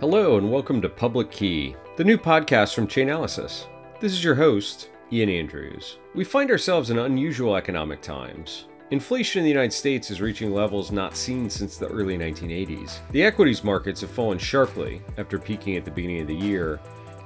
Hello, 0.00 0.38
and 0.38 0.50
welcome 0.50 0.80
to 0.80 0.88
Public 0.88 1.30
Key, 1.30 1.76
the 1.96 2.04
new 2.04 2.16
podcast 2.16 2.72
from 2.72 2.86
Chainalysis. 2.86 3.66
This 4.00 4.12
is 4.12 4.24
your 4.24 4.34
host, 4.34 4.88
Ian 5.12 5.28
Andrews. 5.28 5.98
We 6.14 6.24
find 6.24 6.50
ourselves 6.50 6.88
in 6.88 6.98
unusual 6.98 7.54
economic 7.54 8.00
times. 8.00 8.64
Inflation 8.92 9.40
in 9.40 9.44
the 9.44 9.50
United 9.50 9.74
States 9.74 10.10
is 10.10 10.22
reaching 10.22 10.54
levels 10.54 10.90
not 10.90 11.18
seen 11.18 11.50
since 11.50 11.76
the 11.76 11.88
early 11.88 12.16
1980s. 12.16 13.00
The 13.10 13.22
equities 13.22 13.62
markets 13.62 14.00
have 14.00 14.10
fallen 14.10 14.38
sharply 14.38 15.02
after 15.18 15.38
peaking 15.38 15.76
at 15.76 15.84
the 15.84 15.90
beginning 15.90 16.22
of 16.22 16.28
the 16.28 16.34
year, 16.34 16.80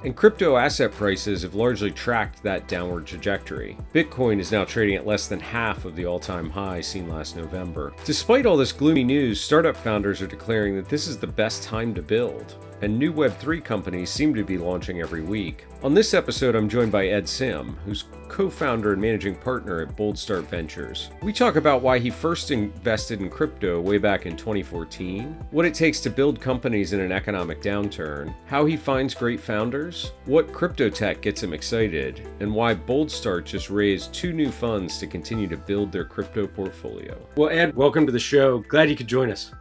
and 0.05 0.15
crypto 0.15 0.55
asset 0.55 0.91
prices 0.91 1.41
have 1.41 1.55
largely 1.55 1.89
tracked 1.89 2.43
that 2.43 2.67
downward 2.67 3.07
trajectory. 3.07 3.75
Bitcoin 3.91 4.39
is 4.39 4.51
now 4.51 4.63
trading 4.63 4.95
at 4.95 5.07
less 5.07 5.27
than 5.27 5.39
half 5.39 5.83
of 5.83 5.95
the 5.95 6.05
all 6.05 6.19
time 6.19 6.49
high 6.49 6.79
seen 6.79 7.09
last 7.09 7.35
November. 7.35 7.91
Despite 8.05 8.45
all 8.45 8.55
this 8.55 8.71
gloomy 8.71 9.03
news, 9.03 9.41
startup 9.41 9.75
founders 9.75 10.21
are 10.21 10.27
declaring 10.27 10.75
that 10.75 10.87
this 10.89 11.07
is 11.07 11.17
the 11.17 11.25
best 11.25 11.63
time 11.63 11.95
to 11.95 12.03
build 12.03 12.55
and 12.85 12.99
new 12.99 13.11
Web3 13.11 13.63
companies 13.63 14.11
seem 14.11 14.35
to 14.35 14.43
be 14.43 14.59
launching 14.59 15.01
every 15.01 15.23
week. 15.23 15.65
On 15.81 15.95
this 15.95 16.13
episode, 16.13 16.55
I'm 16.55 16.69
joined 16.69 16.91
by 16.91 17.07
Ed 17.07 17.27
Sim, 17.27 17.75
who's 17.83 18.05
co 18.27 18.47
founder 18.47 18.93
and 18.93 19.01
managing 19.01 19.35
partner 19.37 19.81
at 19.81 19.97
Boldstart 19.97 20.43
Ventures. 20.43 21.09
We 21.23 21.33
talk 21.33 21.55
about 21.55 21.81
why 21.81 21.97
he 21.97 22.11
first 22.11 22.51
invested 22.51 23.21
in 23.21 23.29
crypto 23.31 23.81
way 23.81 23.97
back 23.97 24.27
in 24.27 24.37
2014, 24.37 25.47
what 25.49 25.65
it 25.65 25.73
takes 25.73 25.99
to 26.01 26.11
build 26.11 26.39
companies 26.39 26.93
in 26.93 26.99
an 26.99 27.11
economic 27.11 27.59
downturn, 27.59 28.35
how 28.45 28.67
he 28.67 28.77
finds 28.77 29.15
great 29.15 29.39
founders, 29.39 30.11
what 30.25 30.53
crypto 30.53 30.87
tech 30.87 31.21
gets 31.21 31.41
him 31.41 31.53
excited, 31.53 32.27
and 32.39 32.53
why 32.53 32.75
Boldstart 32.75 33.45
just 33.45 33.71
raised 33.71 34.13
two 34.13 34.31
new 34.31 34.51
funds 34.51 34.99
to 34.99 35.07
continue 35.07 35.47
to 35.47 35.57
build 35.57 35.91
their 35.91 36.05
crypto 36.05 36.45
portfolio. 36.45 37.17
Well, 37.35 37.49
Ed, 37.49 37.75
welcome 37.75 38.05
to 38.05 38.11
the 38.11 38.19
show. 38.19 38.59
Glad 38.59 38.91
you 38.91 38.95
could 38.95 39.07
join 39.07 39.31
us. 39.31 39.51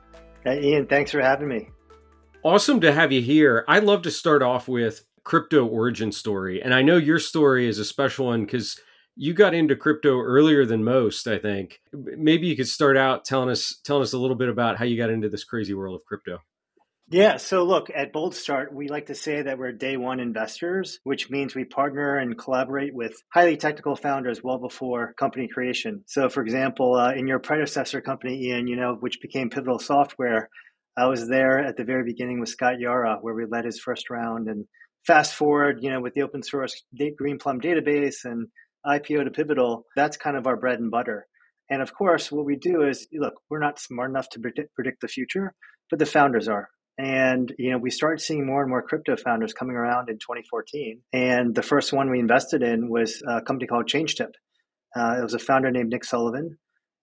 Hey, 0.45 0.63
Ian, 0.63 0.87
thanks 0.87 1.11
for 1.11 1.23
having 1.23 1.49
me. 1.49 1.71
Awesome 2.45 2.79
to 2.83 2.93
have 2.93 3.11
you 3.11 3.23
here. 3.23 3.65
I'd 3.67 3.85
love 3.85 4.03
to 4.03 4.11
start 4.11 4.43
off 4.43 4.69
with 4.69 5.07
crypto 5.25 5.65
origin 5.65 6.13
story. 6.13 6.63
And 6.63 6.75
I 6.75 6.83
know 6.83 6.99
your 6.99 7.19
story 7.19 7.67
is 7.67 7.79
a 7.79 7.87
special 7.87 8.27
one 8.27 8.45
because 8.45 8.79
you 9.17 9.33
got 9.33 9.55
into 9.55 9.75
crypto 9.75 10.21
earlier 10.21 10.67
than 10.67 10.85
most, 10.85 11.27
I 11.27 11.39
think. 11.39 11.81
Maybe 11.95 12.47
you 12.47 12.55
could 12.55 12.69
start 12.69 12.99
out 12.99 13.25
telling 13.25 13.49
us 13.49 13.81
telling 13.83 14.03
us 14.03 14.13
a 14.13 14.19
little 14.19 14.37
bit 14.37 14.51
about 14.51 14.77
how 14.77 14.85
you 14.85 14.99
got 14.99 15.09
into 15.09 15.31
this 15.31 15.43
crazy 15.43 15.73
world 15.73 15.95
of 15.95 16.05
crypto. 16.05 16.41
Yeah, 17.09 17.39
so 17.39 17.65
look, 17.65 17.89
at 17.95 18.13
Boldstart, 18.13 18.73
we 18.73 18.89
like 18.89 19.07
to 19.07 19.15
say 19.15 19.41
that 19.41 19.59
we're 19.59 19.73
day 19.73 19.97
one 19.97 20.21
investors, 20.21 21.01
which 21.05 21.31
means 21.31 21.55
we 21.55 21.65
partner 21.65 22.19
and 22.19 22.37
collaborate 22.37 22.95
with 22.95 23.15
highly 23.31 23.57
technical 23.57 23.97
founders 23.97 24.43
well 24.43 24.59
before 24.59 25.15
company 25.15 25.49
creation. 25.49 26.03
So, 26.07 26.29
for 26.29 26.43
example, 26.43 26.95
uh, 26.95 27.13
in 27.13 27.27
your 27.27 27.39
predecessor 27.39 28.03
company, 28.03 28.43
Ian, 28.45 28.67
you 28.67 28.77
know, 28.77 28.97
which 29.01 29.21
became 29.21 29.49
Pivotal 29.49 29.79
Software, 29.79 30.51
I 30.97 31.07
was 31.07 31.29
there 31.29 31.59
at 31.59 31.77
the 31.77 31.85
very 31.85 32.05
beginning 32.05 32.41
with 32.41 32.49
Scott 32.49 32.79
Yara, 32.79 33.19
where 33.21 33.35
we 33.35 33.47
led 33.47 33.65
his 33.65 33.81
first 33.81 34.11
round. 34.11 34.49
And 34.49 34.67
fast 35.07 35.35
forward, 35.35 35.79
you 35.83 35.91
know, 35.91 36.01
with 36.01 36.15
the 36.15 36.23
open 36.23 36.43
source 36.43 36.83
Greenplum 36.99 37.61
database 37.63 38.25
and 38.25 38.47
IPO 38.87 39.25
to 39.25 39.31
Pivotal, 39.31 39.85
that's 39.97 40.17
kind 40.17 40.37
of 40.37 40.47
our 40.47 40.57
bread 40.57 40.79
and 40.79 40.91
butter. 40.91 41.27
And 41.71 41.83
of 41.83 41.95
course, 41.95 42.31
what 42.31 42.45
we 42.45 42.57
do 42.57 42.83
is 42.83 43.09
look, 43.13 43.35
we're 43.51 43.59
not 43.59 43.81
smart 43.81 44.11
enough 44.11 44.29
to 44.31 44.41
predict, 44.41 44.75
predict 44.75 45.01
the 45.01 45.09
future, 45.09 45.55
but 45.91 45.99
the 45.99 46.07
founders 46.07 46.49
are. 46.49 46.69
And 46.99 47.53
you 47.59 47.73
know, 47.73 47.79
we 47.79 47.91
started 47.91 48.23
seeing 48.23 48.47
more 48.47 48.61
and 48.61 48.71
more 48.71 48.83
crypto 48.83 49.17
founders 49.17 49.53
coming 49.53 49.75
around 49.75 50.11
in 50.11 50.17
2014. 50.17 51.01
And 51.13 51.55
the 51.55 51.63
first 51.63 51.93
one 51.93 52.11
we 52.11 52.21
invested 52.21 52.63
in 52.63 52.89
was 52.89 53.23
a 53.27 53.41
company 53.41 53.67
called 53.67 53.87
ChangeTip. 53.87 54.31
Uh, 54.95 55.17
it 55.19 55.23
was 55.23 55.35
a 55.35 55.41
founder 55.41 55.73
named 55.73 55.91
Nick 55.91 56.05
Sullivan, 56.05 56.57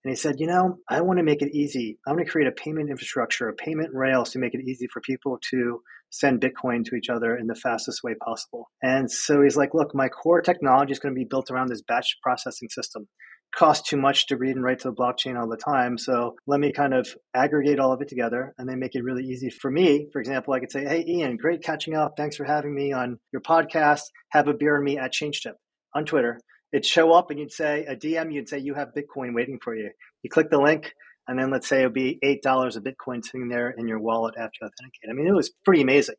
and 0.04 0.10
he 0.10 0.16
said, 0.16 0.40
you 0.40 0.46
know, 0.46 0.78
I 0.88 1.00
want 1.00 1.18
to 1.18 1.24
make 1.24 1.42
it 1.42 1.54
easy. 1.54 1.98
I 2.06 2.10
want 2.10 2.24
to 2.24 2.30
create 2.30 2.48
a 2.48 2.52
payment 2.52 2.90
infrastructure, 2.90 3.48
a 3.48 3.54
payment 3.54 3.90
rails 3.94 4.30
to 4.30 4.40
make 4.40 4.54
it 4.54 4.64
easy 4.66 4.88
for 4.92 5.00
people 5.00 5.38
to 5.50 5.80
send 6.10 6.40
Bitcoin 6.40 6.84
to 6.84 6.96
each 6.96 7.08
other 7.08 7.36
in 7.36 7.46
the 7.46 7.54
fastest 7.54 8.02
way 8.02 8.14
possible. 8.14 8.68
And 8.82 9.10
so 9.10 9.42
he's 9.42 9.56
like, 9.56 9.74
look, 9.74 9.94
my 9.94 10.08
core 10.08 10.42
technology 10.42 10.92
is 10.92 10.98
going 10.98 11.14
to 11.14 11.18
be 11.18 11.24
built 11.24 11.50
around 11.50 11.68
this 11.68 11.82
batch 11.82 12.18
processing 12.22 12.68
system. 12.68 13.08
Costs 13.54 13.88
too 13.88 13.96
much 13.96 14.26
to 14.26 14.36
read 14.36 14.56
and 14.56 14.64
write 14.64 14.80
to 14.80 14.88
the 14.88 14.94
blockchain 14.94 15.38
all 15.38 15.48
the 15.48 15.56
time. 15.56 15.98
So 15.98 16.34
let 16.46 16.58
me 16.58 16.72
kind 16.72 16.94
of 16.94 17.14
aggregate 17.34 17.78
all 17.78 17.92
of 17.92 18.00
it 18.00 18.08
together 18.08 18.54
and 18.58 18.68
then 18.68 18.78
make 18.78 18.94
it 18.94 19.04
really 19.04 19.24
easy 19.24 19.50
for 19.50 19.70
me. 19.70 20.08
For 20.12 20.20
example, 20.20 20.54
I 20.54 20.60
could 20.60 20.72
say, 20.72 20.84
hey, 20.84 21.04
Ian, 21.06 21.36
great 21.36 21.62
catching 21.62 21.94
up. 21.94 22.14
Thanks 22.16 22.36
for 22.36 22.44
having 22.44 22.74
me 22.74 22.92
on 22.92 23.18
your 23.30 23.42
podcast. 23.42 24.02
Have 24.30 24.48
a 24.48 24.54
beer 24.54 24.78
with 24.78 24.84
me 24.84 24.98
at 24.98 25.12
ChangeTip 25.12 25.54
on 25.94 26.06
Twitter 26.06 26.40
it'd 26.72 26.86
show 26.86 27.12
up 27.12 27.30
and 27.30 27.38
you'd 27.38 27.52
say 27.52 27.84
a 27.84 27.94
DM, 27.94 28.32
you'd 28.32 28.48
say 28.48 28.58
you 28.58 28.74
have 28.74 28.88
Bitcoin 28.96 29.34
waiting 29.34 29.58
for 29.62 29.74
you. 29.74 29.90
You 30.22 30.30
click 30.30 30.50
the 30.50 30.60
link, 30.60 30.94
and 31.28 31.38
then 31.38 31.50
let's 31.50 31.68
say 31.68 31.82
it 31.82 31.84
would 31.84 31.94
be 31.94 32.18
eight 32.22 32.42
dollars 32.42 32.76
of 32.76 32.84
Bitcoin 32.84 33.24
sitting 33.24 33.48
there 33.48 33.70
in 33.70 33.88
your 33.88 33.98
wallet 33.98 34.34
after 34.36 34.58
you 34.60 34.66
authenticate. 34.66 35.10
I 35.10 35.12
mean, 35.12 35.26
it 35.26 35.34
was 35.34 35.50
pretty 35.64 35.82
amazing. 35.82 36.16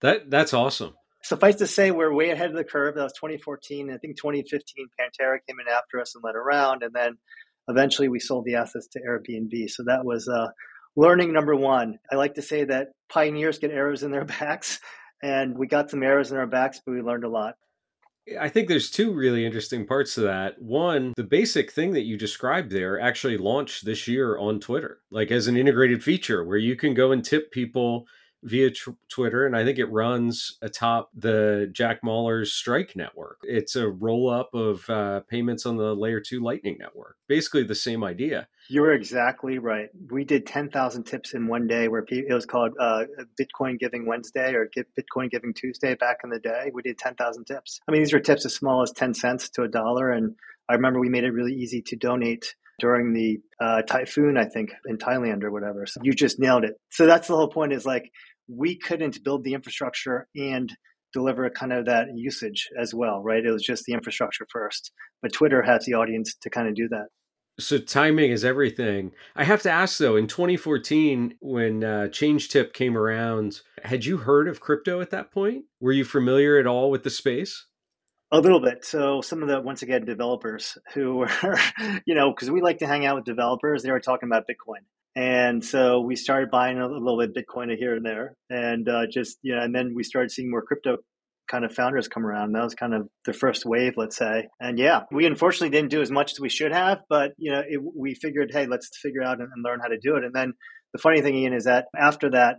That 0.00 0.30
that's 0.30 0.54
awesome. 0.54 0.94
Suffice 1.22 1.56
to 1.56 1.66
say, 1.66 1.90
we're 1.90 2.12
way 2.14 2.30
ahead 2.30 2.50
of 2.50 2.56
the 2.56 2.64
curve. 2.64 2.94
That 2.94 3.02
was 3.02 3.12
2014. 3.12 3.92
I 3.92 3.98
think 3.98 4.16
2015, 4.16 4.86
Pantera 4.98 5.38
came 5.46 5.60
in 5.60 5.68
after 5.68 6.00
us 6.00 6.14
and 6.14 6.24
led 6.24 6.34
around, 6.34 6.82
and 6.82 6.94
then 6.94 7.18
eventually 7.68 8.08
we 8.08 8.18
sold 8.18 8.46
the 8.46 8.54
assets 8.54 8.88
to 8.92 9.00
Airbnb. 9.00 9.68
So 9.68 9.84
that 9.84 10.04
was 10.04 10.28
uh, 10.28 10.48
learning 10.96 11.34
number 11.34 11.54
one. 11.54 11.98
I 12.10 12.16
like 12.16 12.34
to 12.34 12.42
say 12.42 12.64
that 12.64 12.88
pioneers 13.12 13.58
get 13.58 13.70
arrows 13.70 14.02
in 14.02 14.10
their 14.10 14.24
backs, 14.40 14.80
and 15.22 15.58
we 15.58 15.66
got 15.66 15.90
some 15.90 16.02
arrows 16.02 16.32
in 16.32 16.38
our 16.38 16.46
backs, 16.46 16.80
but 16.84 16.92
we 16.92 17.02
learned 17.02 17.24
a 17.24 17.28
lot. 17.28 17.54
I 18.38 18.48
think 18.48 18.68
there's 18.68 18.90
two 18.90 19.12
really 19.12 19.44
interesting 19.44 19.86
parts 19.86 20.14
to 20.14 20.20
that. 20.22 20.60
One, 20.60 21.14
the 21.16 21.24
basic 21.24 21.72
thing 21.72 21.92
that 21.94 22.04
you 22.04 22.16
described 22.16 22.70
there 22.70 23.00
actually 23.00 23.38
launched 23.38 23.84
this 23.84 24.06
year 24.06 24.38
on 24.38 24.60
Twitter, 24.60 25.00
like 25.10 25.30
as 25.30 25.46
an 25.46 25.56
integrated 25.56 26.04
feature 26.04 26.44
where 26.44 26.58
you 26.58 26.76
can 26.76 26.94
go 26.94 27.12
and 27.12 27.24
tip 27.24 27.50
people 27.50 28.06
via 28.42 28.70
tr- 28.70 28.90
Twitter, 29.08 29.46
and 29.46 29.56
I 29.56 29.64
think 29.64 29.78
it 29.78 29.86
runs 29.86 30.58
atop 30.62 31.10
the 31.14 31.68
Jack 31.72 32.02
Mallers 32.02 32.48
Strike 32.48 32.96
network. 32.96 33.38
It's 33.42 33.76
a 33.76 33.88
roll 33.88 34.30
up 34.30 34.54
of 34.54 34.88
uh, 34.88 35.20
payments 35.20 35.66
on 35.66 35.76
the 35.76 35.94
Layer 35.94 36.20
2 36.20 36.40
Lightning 36.40 36.76
network. 36.78 37.16
Basically, 37.28 37.62
the 37.62 37.74
same 37.74 38.02
idea. 38.02 38.48
You're 38.68 38.92
exactly 38.92 39.58
right. 39.58 39.88
We 40.10 40.24
did 40.24 40.46
10,000 40.46 41.04
tips 41.04 41.34
in 41.34 41.48
one 41.48 41.66
day 41.66 41.88
where 41.88 42.04
it 42.08 42.32
was 42.32 42.46
called 42.46 42.72
uh, 42.78 43.04
Bitcoin 43.40 43.78
Giving 43.78 44.06
Wednesday 44.06 44.54
or 44.54 44.68
Bitcoin 44.68 45.30
Giving 45.30 45.52
Tuesday 45.54 45.94
back 45.94 46.18
in 46.24 46.30
the 46.30 46.38
day. 46.38 46.70
We 46.72 46.82
did 46.82 46.98
10,000 46.98 47.44
tips. 47.44 47.80
I 47.88 47.92
mean, 47.92 48.02
these 48.02 48.12
were 48.12 48.20
tips 48.20 48.46
as 48.46 48.54
small 48.54 48.82
as 48.82 48.92
10 48.92 49.14
cents 49.14 49.50
to 49.50 49.62
a 49.62 49.68
dollar. 49.68 50.10
And 50.10 50.36
I 50.68 50.74
remember 50.74 51.00
we 51.00 51.08
made 51.08 51.24
it 51.24 51.32
really 51.32 51.54
easy 51.54 51.82
to 51.82 51.96
donate 51.96 52.54
during 52.80 53.12
the 53.12 53.40
uh, 53.60 53.82
typhoon, 53.82 54.36
I 54.36 54.46
think, 54.46 54.72
in 54.86 54.98
Thailand 54.98 55.44
or 55.44 55.52
whatever. 55.52 55.86
So 55.86 56.00
you 56.02 56.12
just 56.12 56.40
nailed 56.40 56.64
it. 56.64 56.80
So 56.90 57.06
that's 57.06 57.28
the 57.28 57.36
whole 57.36 57.48
point 57.48 57.72
is 57.72 57.86
like 57.86 58.10
we 58.50 58.76
couldn't 58.76 59.22
build 59.22 59.44
the 59.44 59.54
infrastructure 59.54 60.26
and 60.34 60.74
deliver 61.12 61.48
kind 61.50 61.72
of 61.72 61.86
that 61.86 62.08
usage 62.14 62.68
as 62.78 62.94
well, 62.94 63.22
right? 63.22 63.44
It 63.44 63.50
was 63.50 63.64
just 63.64 63.84
the 63.84 63.92
infrastructure 63.92 64.46
first. 64.50 64.92
But 65.22 65.32
Twitter 65.32 65.62
has 65.62 65.84
the 65.84 65.94
audience 65.94 66.34
to 66.42 66.50
kind 66.50 66.68
of 66.68 66.74
do 66.74 66.88
that. 66.88 67.06
So 67.58 67.78
timing 67.78 68.30
is 68.30 68.44
everything. 68.44 69.12
I 69.36 69.44
have 69.44 69.62
to 69.62 69.70
ask 69.70 69.98
though, 69.98 70.16
in 70.16 70.26
2014, 70.26 71.34
when 71.40 71.84
uh, 71.84 72.08
ChangeTip 72.10 72.72
came 72.72 72.96
around, 72.96 73.60
had 73.82 74.04
you 74.04 74.18
heard 74.18 74.48
of 74.48 74.60
crypto 74.60 75.00
at 75.00 75.10
that 75.10 75.30
point? 75.30 75.64
Were 75.78 75.92
you 75.92 76.04
familiar 76.04 76.58
at 76.58 76.66
all 76.66 76.90
with 76.90 77.02
the 77.02 77.10
space? 77.10 77.66
A 78.32 78.40
little 78.40 78.60
bit. 78.60 78.84
So 78.84 79.20
some 79.20 79.42
of 79.42 79.48
the 79.48 79.60
once 79.60 79.82
again 79.82 80.04
developers 80.04 80.78
who 80.94 81.16
were, 81.16 81.58
you 82.06 82.14
know, 82.14 82.30
because 82.30 82.50
we 82.50 82.62
like 82.62 82.78
to 82.78 82.86
hang 82.86 83.04
out 83.04 83.16
with 83.16 83.24
developers, 83.24 83.82
they 83.82 83.90
were 83.90 84.00
talking 84.00 84.28
about 84.28 84.46
Bitcoin. 84.48 84.84
And 85.20 85.62
so 85.62 86.00
we 86.00 86.16
started 86.16 86.50
buying 86.50 86.78
a 86.80 86.88
little 86.88 87.18
bit 87.18 87.28
of 87.28 87.34
Bitcoin 87.34 87.76
here 87.76 87.94
and 87.94 88.06
there, 88.06 88.36
and 88.48 88.88
uh, 88.88 89.02
just 89.12 89.36
you 89.42 89.54
know, 89.54 89.60
and 89.60 89.74
then 89.74 89.92
we 89.94 90.02
started 90.02 90.30
seeing 90.30 90.50
more 90.50 90.62
crypto 90.62 90.96
kind 91.46 91.62
of 91.62 91.74
founders 91.74 92.08
come 92.08 92.24
around. 92.24 92.52
That 92.52 92.64
was 92.64 92.74
kind 92.74 92.94
of 92.94 93.06
the 93.26 93.34
first 93.34 93.66
wave, 93.66 93.98
let's 93.98 94.16
say. 94.16 94.48
And 94.60 94.78
yeah, 94.78 95.02
we 95.12 95.26
unfortunately 95.26 95.76
didn't 95.76 95.90
do 95.90 96.00
as 96.00 96.10
much 96.10 96.32
as 96.32 96.40
we 96.40 96.48
should 96.48 96.72
have, 96.72 97.00
but 97.10 97.32
you 97.36 97.52
know, 97.52 97.62
it, 97.68 97.82
we 97.94 98.14
figured, 98.14 98.50
hey, 98.50 98.66
let's 98.66 98.88
figure 98.96 99.22
out 99.22 99.40
and, 99.40 99.48
and 99.54 99.62
learn 99.62 99.80
how 99.82 99.88
to 99.88 99.98
do 99.98 100.16
it. 100.16 100.24
And 100.24 100.34
then 100.34 100.54
the 100.94 100.98
funny 100.98 101.20
thing, 101.20 101.34
Ian, 101.34 101.52
is 101.52 101.64
that 101.64 101.88
after 101.94 102.30
that, 102.30 102.56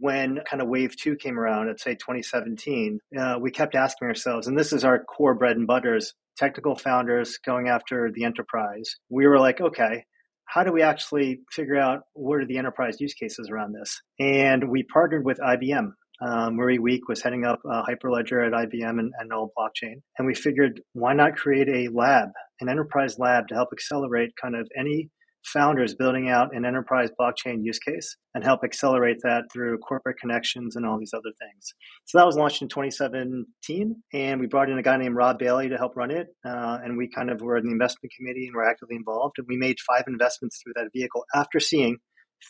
when 0.00 0.40
kind 0.50 0.62
of 0.62 0.68
wave 0.68 0.96
two 0.96 1.14
came 1.14 1.38
around, 1.38 1.68
let's 1.68 1.84
say 1.84 1.92
2017, 1.92 2.98
uh, 3.16 3.36
we 3.40 3.52
kept 3.52 3.76
asking 3.76 4.08
ourselves, 4.08 4.48
and 4.48 4.58
this 4.58 4.72
is 4.72 4.84
our 4.84 5.04
core 5.04 5.34
bread 5.34 5.56
and 5.56 5.68
butters, 5.68 6.12
technical 6.36 6.74
founders 6.74 7.38
going 7.46 7.68
after 7.68 8.10
the 8.12 8.24
enterprise. 8.24 8.96
We 9.10 9.28
were 9.28 9.38
like, 9.38 9.60
okay, 9.60 10.06
how 10.54 10.62
do 10.62 10.70
we 10.70 10.82
actually 10.82 11.40
figure 11.50 11.76
out 11.76 12.02
what 12.12 12.40
are 12.40 12.46
the 12.46 12.58
enterprise 12.58 13.00
use 13.00 13.12
cases 13.12 13.50
around 13.50 13.72
this? 13.72 14.00
And 14.20 14.70
we 14.70 14.84
partnered 14.84 15.24
with 15.24 15.38
IBM. 15.40 15.88
Um, 16.24 16.54
Marie 16.54 16.78
Wieck 16.78 17.08
was 17.08 17.20
heading 17.20 17.44
up 17.44 17.58
uh, 17.68 17.82
Hyperledger 17.82 18.46
at 18.46 18.52
IBM 18.52 19.00
and, 19.00 19.12
and 19.18 19.28
Knoll 19.28 19.52
Blockchain. 19.58 19.94
And 20.16 20.28
we 20.28 20.34
figured, 20.34 20.80
why 20.92 21.12
not 21.12 21.34
create 21.34 21.68
a 21.68 21.92
lab, 21.92 22.28
an 22.60 22.68
enterprise 22.68 23.18
lab 23.18 23.48
to 23.48 23.56
help 23.56 23.70
accelerate 23.72 24.30
kind 24.40 24.54
of 24.54 24.68
any 24.78 25.10
founders 25.44 25.94
building 25.94 26.28
out 26.28 26.54
an 26.54 26.64
enterprise 26.64 27.10
blockchain 27.20 27.58
use 27.62 27.78
case 27.78 28.16
and 28.34 28.42
help 28.42 28.60
accelerate 28.64 29.18
that 29.22 29.44
through 29.52 29.78
corporate 29.78 30.18
connections 30.18 30.76
and 30.76 30.86
all 30.86 30.98
these 30.98 31.12
other 31.12 31.32
things. 31.38 31.74
So 32.06 32.18
that 32.18 32.26
was 32.26 32.36
launched 32.36 32.62
in 32.62 32.68
2017, 32.68 34.02
and 34.12 34.40
we 34.40 34.46
brought 34.46 34.70
in 34.70 34.78
a 34.78 34.82
guy 34.82 34.96
named 34.96 35.16
Rob 35.16 35.38
Bailey 35.38 35.68
to 35.68 35.76
help 35.76 35.96
run 35.96 36.10
it. 36.10 36.28
Uh, 36.44 36.78
and 36.82 36.96
we 36.96 37.08
kind 37.08 37.30
of 37.30 37.40
were 37.40 37.56
in 37.56 37.64
the 37.64 37.72
investment 37.72 38.12
committee 38.16 38.46
and 38.46 38.54
were 38.54 38.68
actively 38.68 38.96
involved. 38.96 39.34
And 39.38 39.46
we 39.48 39.56
made 39.56 39.76
five 39.86 40.04
investments 40.06 40.60
through 40.62 40.74
that 40.76 40.90
vehicle 40.94 41.24
after 41.34 41.60
seeing 41.60 41.98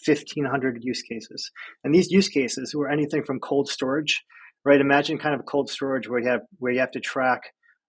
1,500 0.06 0.78
use 0.82 1.02
cases. 1.02 1.50
And 1.82 1.94
these 1.94 2.10
use 2.10 2.28
cases 2.28 2.74
were 2.74 2.90
anything 2.90 3.24
from 3.24 3.40
cold 3.40 3.68
storage, 3.68 4.22
right? 4.64 4.80
Imagine 4.80 5.18
kind 5.18 5.34
of 5.34 5.46
cold 5.46 5.70
storage 5.70 6.08
where 6.08 6.20
you 6.20 6.28
have 6.28 6.40
where 6.58 6.72
you 6.72 6.80
have 6.80 6.90
to 6.92 7.00
track 7.00 7.42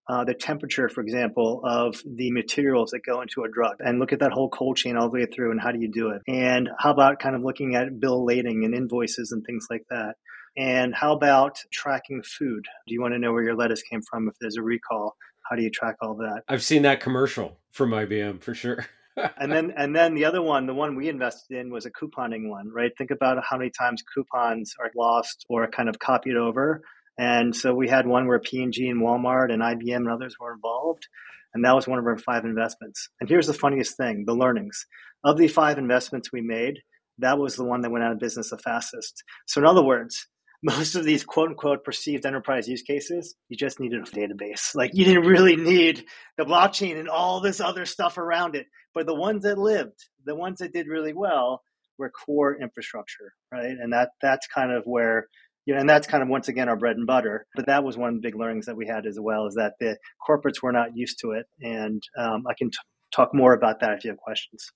uh, 0.08 0.24
the 0.24 0.34
temperature, 0.34 0.88
for 0.90 1.02
example, 1.02 1.62
of 1.64 2.02
the 2.06 2.32
materials 2.32 2.92
that 2.92 3.00
go 3.06 3.22
into 3.22 3.44
a 3.44 3.50
drug 3.50 3.78
and 3.80 4.00
look 4.00 4.14
at 4.14 4.20
that 4.20 4.32
whole 4.32 4.50
cold 4.50 4.78
chain 4.78 4.98
all 4.98 5.10
the 5.10 5.14
way 5.14 5.26
through 5.26 5.52
and 5.52 5.60
how 5.60 5.72
do 5.72 5.80
you 5.80 5.92
do 5.92 6.10
it? 6.10 6.22
And 6.28 6.70
how 6.78 6.92
about 6.92 7.20
kind 7.20 7.36
of 7.36 7.42
looking 7.42 7.76
at 7.76 8.00
bill 8.00 8.24
lading 8.26 8.66
and 8.66 8.76
invoices 8.76 9.32
and 9.32 9.44
things 9.46 9.68
like 9.70 9.84
that? 9.90 10.16
And 10.58 10.94
how 10.96 11.14
about 11.14 11.58
tracking 11.72 12.22
food? 12.24 12.66
Do 12.88 12.94
you 12.94 13.02
want 13.02 13.14
to 13.14 13.20
know 13.20 13.34
where 13.34 13.44
your 13.44 13.56
lettuce 13.56 13.82
came 13.82 14.02
from 14.10 14.30
if 14.30 14.36
there's 14.40 14.58
a 14.58 14.62
recall? 14.62 15.16
How 15.50 15.56
do 15.56 15.64
you 15.64 15.70
track 15.70 15.98
all 16.02 16.16
that? 16.16 16.44
I've 16.48 16.64
seen 16.64 16.84
that 16.84 17.02
commercial 17.02 17.58
from 17.72 17.92
IBM 17.92 18.42
for 18.42 18.54
sure. 18.54 18.86
and 19.38 19.52
then 19.52 19.74
and 19.78 19.96
then 19.96 20.16
the 20.16 20.26
other 20.26 20.42
one, 20.42 20.66
the 20.66 20.74
one 20.74 20.96
we 20.96 21.10
invested 21.10 21.58
in 21.58 21.72
was 21.72 21.86
a 21.86 21.92
couponing 21.92 22.50
one, 22.50 22.70
right? 22.72 22.92
Think 22.98 23.12
about 23.12 23.44
how 23.48 23.58
many 23.58 23.70
times 23.70 24.04
coupons 24.14 24.76
are 24.80 24.92
lost 24.96 25.46
or 25.50 25.68
kind 25.68 25.90
of 25.90 26.00
copied 26.00 26.36
over. 26.36 26.82
And 27.18 27.56
so 27.56 27.74
we 27.74 27.88
had 27.88 28.08
one 28.08 28.28
where 28.28 28.40
P&G 28.40 28.88
and 28.88 29.02
Walmart 29.02 29.52
and 29.52 29.62
IBM 29.62 29.96
and 29.96 30.10
others 30.10 30.36
were 30.40 30.54
involved. 30.54 31.08
And 31.54 31.64
that 31.64 31.76
was 31.76 31.88
one 31.88 32.00
of 32.00 32.06
our 32.06 32.18
five 32.18 32.44
investments. 32.44 33.10
And 33.20 33.30
here's 33.30 33.48
the 33.48 33.54
funniest 33.54 33.96
thing, 33.96 34.26
the 34.26 34.34
learnings. 34.34 34.86
Of 35.24 35.38
the 35.38 35.48
five 35.48 35.78
investments 35.78 36.32
we 36.32 36.42
made, 36.42 36.80
that 37.20 37.38
was 37.38 37.56
the 37.56 37.64
one 37.64 37.82
that 37.82 37.92
went 37.92 38.04
out 38.04 38.12
of 38.12 38.20
business 38.20 38.50
the 38.50 38.58
fastest. 38.58 39.24
So 39.48 39.62
in 39.62 39.68
other 39.68 39.84
words, 39.84 40.28
most 40.64 40.96
of 40.96 41.06
these 41.06 41.24
quote 41.24 41.50
unquote 41.50 41.84
perceived 41.84 42.26
enterprise 42.26 42.68
use 42.68 42.82
cases, 42.82 43.36
you 43.50 43.56
just 43.56 43.80
needed 43.80 44.02
a 44.02 44.12
database. 44.12 44.76
Like 44.76 44.92
you 44.94 45.06
didn't 45.06 45.28
really 45.28 45.56
need 45.56 46.04
the 46.38 46.44
blockchain 46.44 47.00
and 47.00 47.10
all 47.10 47.40
this 47.40 47.62
other 47.62 47.86
stuff 47.86 48.18
around 48.18 48.56
it. 48.56 48.66
But 48.94 49.06
the 49.06 49.16
ones 49.16 49.44
that 49.44 49.58
lived, 49.58 50.04
the 50.26 50.36
ones 50.36 50.60
that 50.60 50.74
did 50.74 50.88
really 50.88 51.14
well, 51.14 51.62
were 51.98 52.10
core 52.10 52.60
infrastructure, 52.60 53.32
right? 53.52 53.76
And 53.80 53.94
that 53.94 54.10
that's 54.22 54.48
kind 54.48 54.72
of 54.72 54.84
where 54.86 55.28
you 55.66 55.74
know, 55.74 55.80
and 55.80 55.90
that's 55.90 56.08
kind 56.08 56.24
of 56.24 56.30
once 56.30 56.48
again 56.48 56.70
our 56.70 56.76
bread 56.76 56.98
and 56.98 57.08
butter. 57.08 57.46
But 57.56 57.68
that 57.68 57.84
was 57.84 57.98
one 57.98 58.10
of 58.10 58.16
the 58.16 58.22
big 58.22 58.36
learnings 58.36 58.66
that 58.68 58.78
we 58.78 58.88
had 58.88 59.06
as 59.06 59.20
well, 59.20 59.48
is 59.48 59.56
that 59.56 59.74
the 59.80 59.98
corporates 60.28 60.62
were 60.62 60.72
not 60.72 60.96
used 60.96 61.20
to 61.22 61.32
it, 61.32 61.46
and 61.62 62.02
um, 62.18 62.44
I 62.50 62.54
can 62.54 62.70
t- 62.70 62.78
talk 63.12 63.34
more 63.34 63.54
about 63.54 63.80
that 63.82 63.94
if 63.94 64.04
you 64.04 64.12
have 64.12 64.20
questions. 64.20 64.72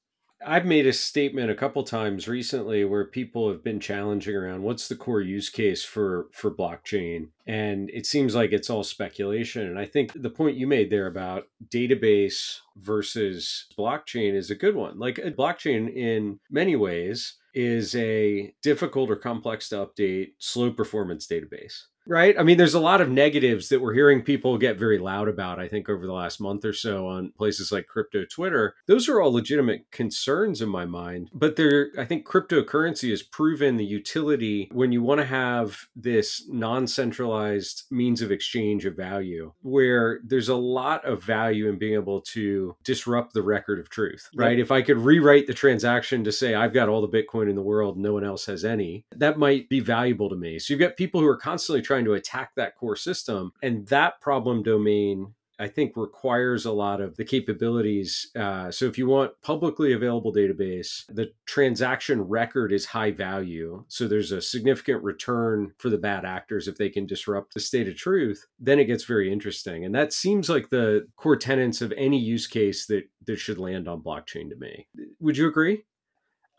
I've 0.46 0.66
made 0.66 0.88
a 0.88 0.94
statement 0.94 1.52
a 1.52 1.56
couple 1.56 1.84
times 1.84 2.28
recently 2.28 2.86
where 2.86 3.04
people 3.04 3.50
have 3.50 3.62
been 3.62 3.82
challenging 3.82 4.36
around 4.36 4.64
what's 4.64 4.88
the 4.88 4.96
core 4.96 5.20
use 5.20 5.50
case 5.50 5.84
for 5.84 6.30
for 6.32 6.50
blockchain 6.50 7.30
and 7.46 7.90
it 7.90 8.06
seems 8.06 8.36
like 8.36 8.54
it's 8.54 8.70
all 8.70 8.84
speculation 8.84 9.68
and 9.68 9.78
I 9.78 9.86
think 9.86 10.14
the 10.14 10.30
point 10.30 10.56
you 10.56 10.66
made 10.66 10.90
there 10.90 11.08
about 11.08 11.48
database 11.68 12.60
versus 12.78 13.66
blockchain 13.78 14.34
is 14.34 14.50
a 14.50 14.56
good 14.56 14.76
one. 14.76 14.98
Like 14.98 15.18
a 15.18 15.32
blockchain 15.32 15.94
in 15.94 16.40
many 16.50 16.78
ways 16.78 17.36
is 17.54 17.96
a 17.96 18.54
difficult 18.62 19.10
or 19.10 19.16
complex 19.16 19.70
to 19.70 19.76
update 19.76 20.34
slow 20.40 20.72
performance 20.72 21.28
database 21.28 21.84
right? 22.06 22.36
I 22.40 22.44
mean, 22.44 22.58
there's 22.58 22.74
a 22.74 22.80
lot 22.80 23.02
of 23.02 23.10
negatives 23.10 23.70
that 23.70 23.82
we're 23.82 23.94
hearing 23.94 24.22
people 24.22 24.58
get 24.58 24.78
very 24.78 24.98
loud 24.98 25.28
about, 25.28 25.60
I 25.60 25.68
think, 25.68 25.90
over 25.90 26.06
the 26.06 26.14
last 26.14 26.42
month 26.42 26.66
or 26.66 26.74
so 26.74 27.08
on 27.08 27.32
places 27.32 27.72
like 27.72 27.88
crypto 27.88 28.26
Twitter. 28.26 28.76
Those 28.88 29.08
are 29.08 29.22
all 29.22 29.32
legitimate 29.32 29.92
concerns 29.92 30.62
in 30.62 30.70
my 30.70 30.86
mind. 30.86 31.30
But 31.34 31.56
there, 31.56 31.90
I 31.98 32.06
think 32.06 32.28
cryptocurrency 32.28 33.10
has 33.12 33.24
proven 33.24 33.78
the 33.78 33.86
utility 33.86 34.70
when 34.72 34.92
you 34.92 35.04
want 35.04 35.20
to 35.20 35.26
have 35.26 35.78
this 35.96 36.48
non 36.50 36.88
centralized 36.88 37.84
means 37.92 38.22
of 38.22 38.32
exchange 38.32 38.86
of 38.86 38.96
value, 38.96 39.54
where 39.62 40.20
there's 40.24 40.50
a 40.50 40.56
lot 40.56 41.06
of 41.06 41.24
value 41.24 41.70
in 41.70 41.78
being 41.78 41.94
able 41.94 42.22
to 42.22 42.76
disrupt 42.84 43.34
the 43.34 43.42
record 43.42 43.80
of 43.80 43.90
truth, 43.90 44.30
right? 44.36 44.58
Yep. 44.58 44.66
If 44.66 44.72
I 44.72 44.82
could 44.82 44.98
rewrite 44.98 45.48
the 45.48 45.54
transaction 45.54 46.24
to 46.24 46.32
say, 46.32 46.56
I've 46.56 46.74
got 46.74 46.90
all 46.90 47.06
the 47.06 47.08
Bitcoin 47.08 47.50
in 47.50 47.56
the 47.56 47.62
world, 47.62 47.98
no 47.98 48.14
one 48.14 48.24
else 48.24 48.46
has 48.48 48.66
any, 48.66 49.06
that 49.16 49.38
might 49.38 49.70
be 49.70 49.80
valuable 49.80 50.30
to 50.30 50.36
me. 50.36 50.60
So 50.60 50.74
you've 50.74 50.82
got 50.82 50.98
people 50.98 51.22
who 51.22 51.28
are 51.28 51.38
constantly 51.38 51.82
trying 51.90 52.06
to 52.06 52.14
attack 52.14 52.52
that 52.56 52.76
core 52.76 52.96
system. 52.96 53.52
And 53.64 53.88
that 53.88 54.22
problem 54.22 54.62
domain 54.62 55.34
I 55.62 55.68
think 55.68 55.98
requires 55.98 56.66
a 56.66 56.72
lot 56.72 57.02
of 57.02 57.18
the 57.18 57.26
capabilities. 57.26 58.32
Uh, 58.34 58.72
so 58.72 58.86
if 58.86 58.98
you 58.98 59.08
want 59.08 59.34
publicly 59.42 59.92
available 59.92 60.32
database, 60.32 61.04
the 61.10 61.34
transaction 61.46 62.22
record 62.22 62.72
is 62.72 62.86
high 62.86 63.12
value. 63.12 63.84
So 63.90 64.08
there's 64.08 64.32
a 64.32 64.42
significant 64.42 65.04
return 65.04 65.74
for 65.78 65.90
the 65.90 65.98
bad 65.98 66.24
actors 66.24 66.68
if 66.70 66.78
they 66.78 66.90
can 66.90 67.06
disrupt 67.06 67.56
the 67.56 67.60
state 67.60 67.90
of 67.90 67.98
truth. 67.98 68.48
Then 68.58 68.80
it 68.80 68.86
gets 68.86 69.04
very 69.04 69.34
interesting, 69.34 69.84
and 69.84 69.94
that 69.96 70.14
seems 70.14 70.48
like 70.48 70.70
the 70.70 71.08
core 71.18 71.36
tenets 71.36 71.82
of 71.82 71.92
any 71.98 72.20
use 72.20 72.48
case 72.48 72.86
that 72.86 73.10
that 73.26 73.38
should 73.38 73.60
land 73.60 73.88
on 73.88 74.02
blockchain 74.02 74.50
to 74.50 74.56
me. 74.56 74.88
Would 75.20 75.38
you 75.38 75.48
agree? 75.48 75.84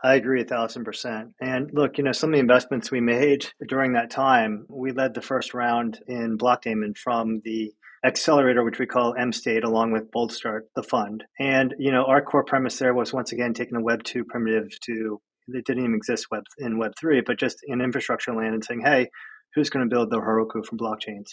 I 0.02 0.14
agree 0.14 0.43
a 0.43 0.44
thousand 0.44 0.85
percent. 0.85 1.35
And 1.41 1.70
look, 1.73 1.99
you 1.99 2.05
know, 2.05 2.12
some 2.12 2.31
of 2.31 2.35
the 2.35 2.41
investments 2.41 2.91
we 2.91 3.00
made 3.00 3.47
during 3.69 3.93
that 3.93 4.11
time, 4.11 4.67
we 4.69 4.93
led 4.93 5.14
the 5.14 5.23
first 5.23 5.52
round 5.52 6.00
in 6.08 6.37
Block 6.37 6.64
Blockdaemon 6.64 6.97
from 6.97 7.43
the 7.44 7.73
accelerator, 8.05 8.64
which 8.64 8.79
we 8.79 8.87
call 8.87 9.14
M 9.14 9.32
State, 9.32 9.64
along 9.64 9.93
with 9.93 10.11
Boldstart, 10.11 10.62
the 10.75 10.82
fund. 10.82 11.25
And, 11.38 11.75
you 11.79 11.93
know, 11.93 12.05
our 12.05 12.23
core 12.23 12.44
premise 12.44 12.79
there 12.79 12.94
was 12.94 13.12
once 13.12 13.32
again 13.32 13.52
taking 13.52 13.76
a 13.76 13.82
Web 13.82 14.02
2 14.05 14.25
primitive 14.25 14.69
to, 14.87 15.20
it 15.49 15.67
didn't 15.67 15.85
even 15.85 15.94
exist 15.94 16.26
web 16.31 16.44
in 16.58 16.79
Web 16.79 16.93
3, 16.99 17.23
but 17.26 17.38
just 17.38 17.58
in 17.67 17.81
infrastructure 17.81 18.35
land 18.35 18.55
and 18.55 18.64
saying, 18.64 18.82
hey, 18.85 19.11
who's 19.55 19.70
going 19.70 19.88
to 19.88 19.94
build 19.94 20.11
the 20.11 20.20
Heroku 20.20 20.64
from 20.64 20.79
blockchains? 20.79 21.32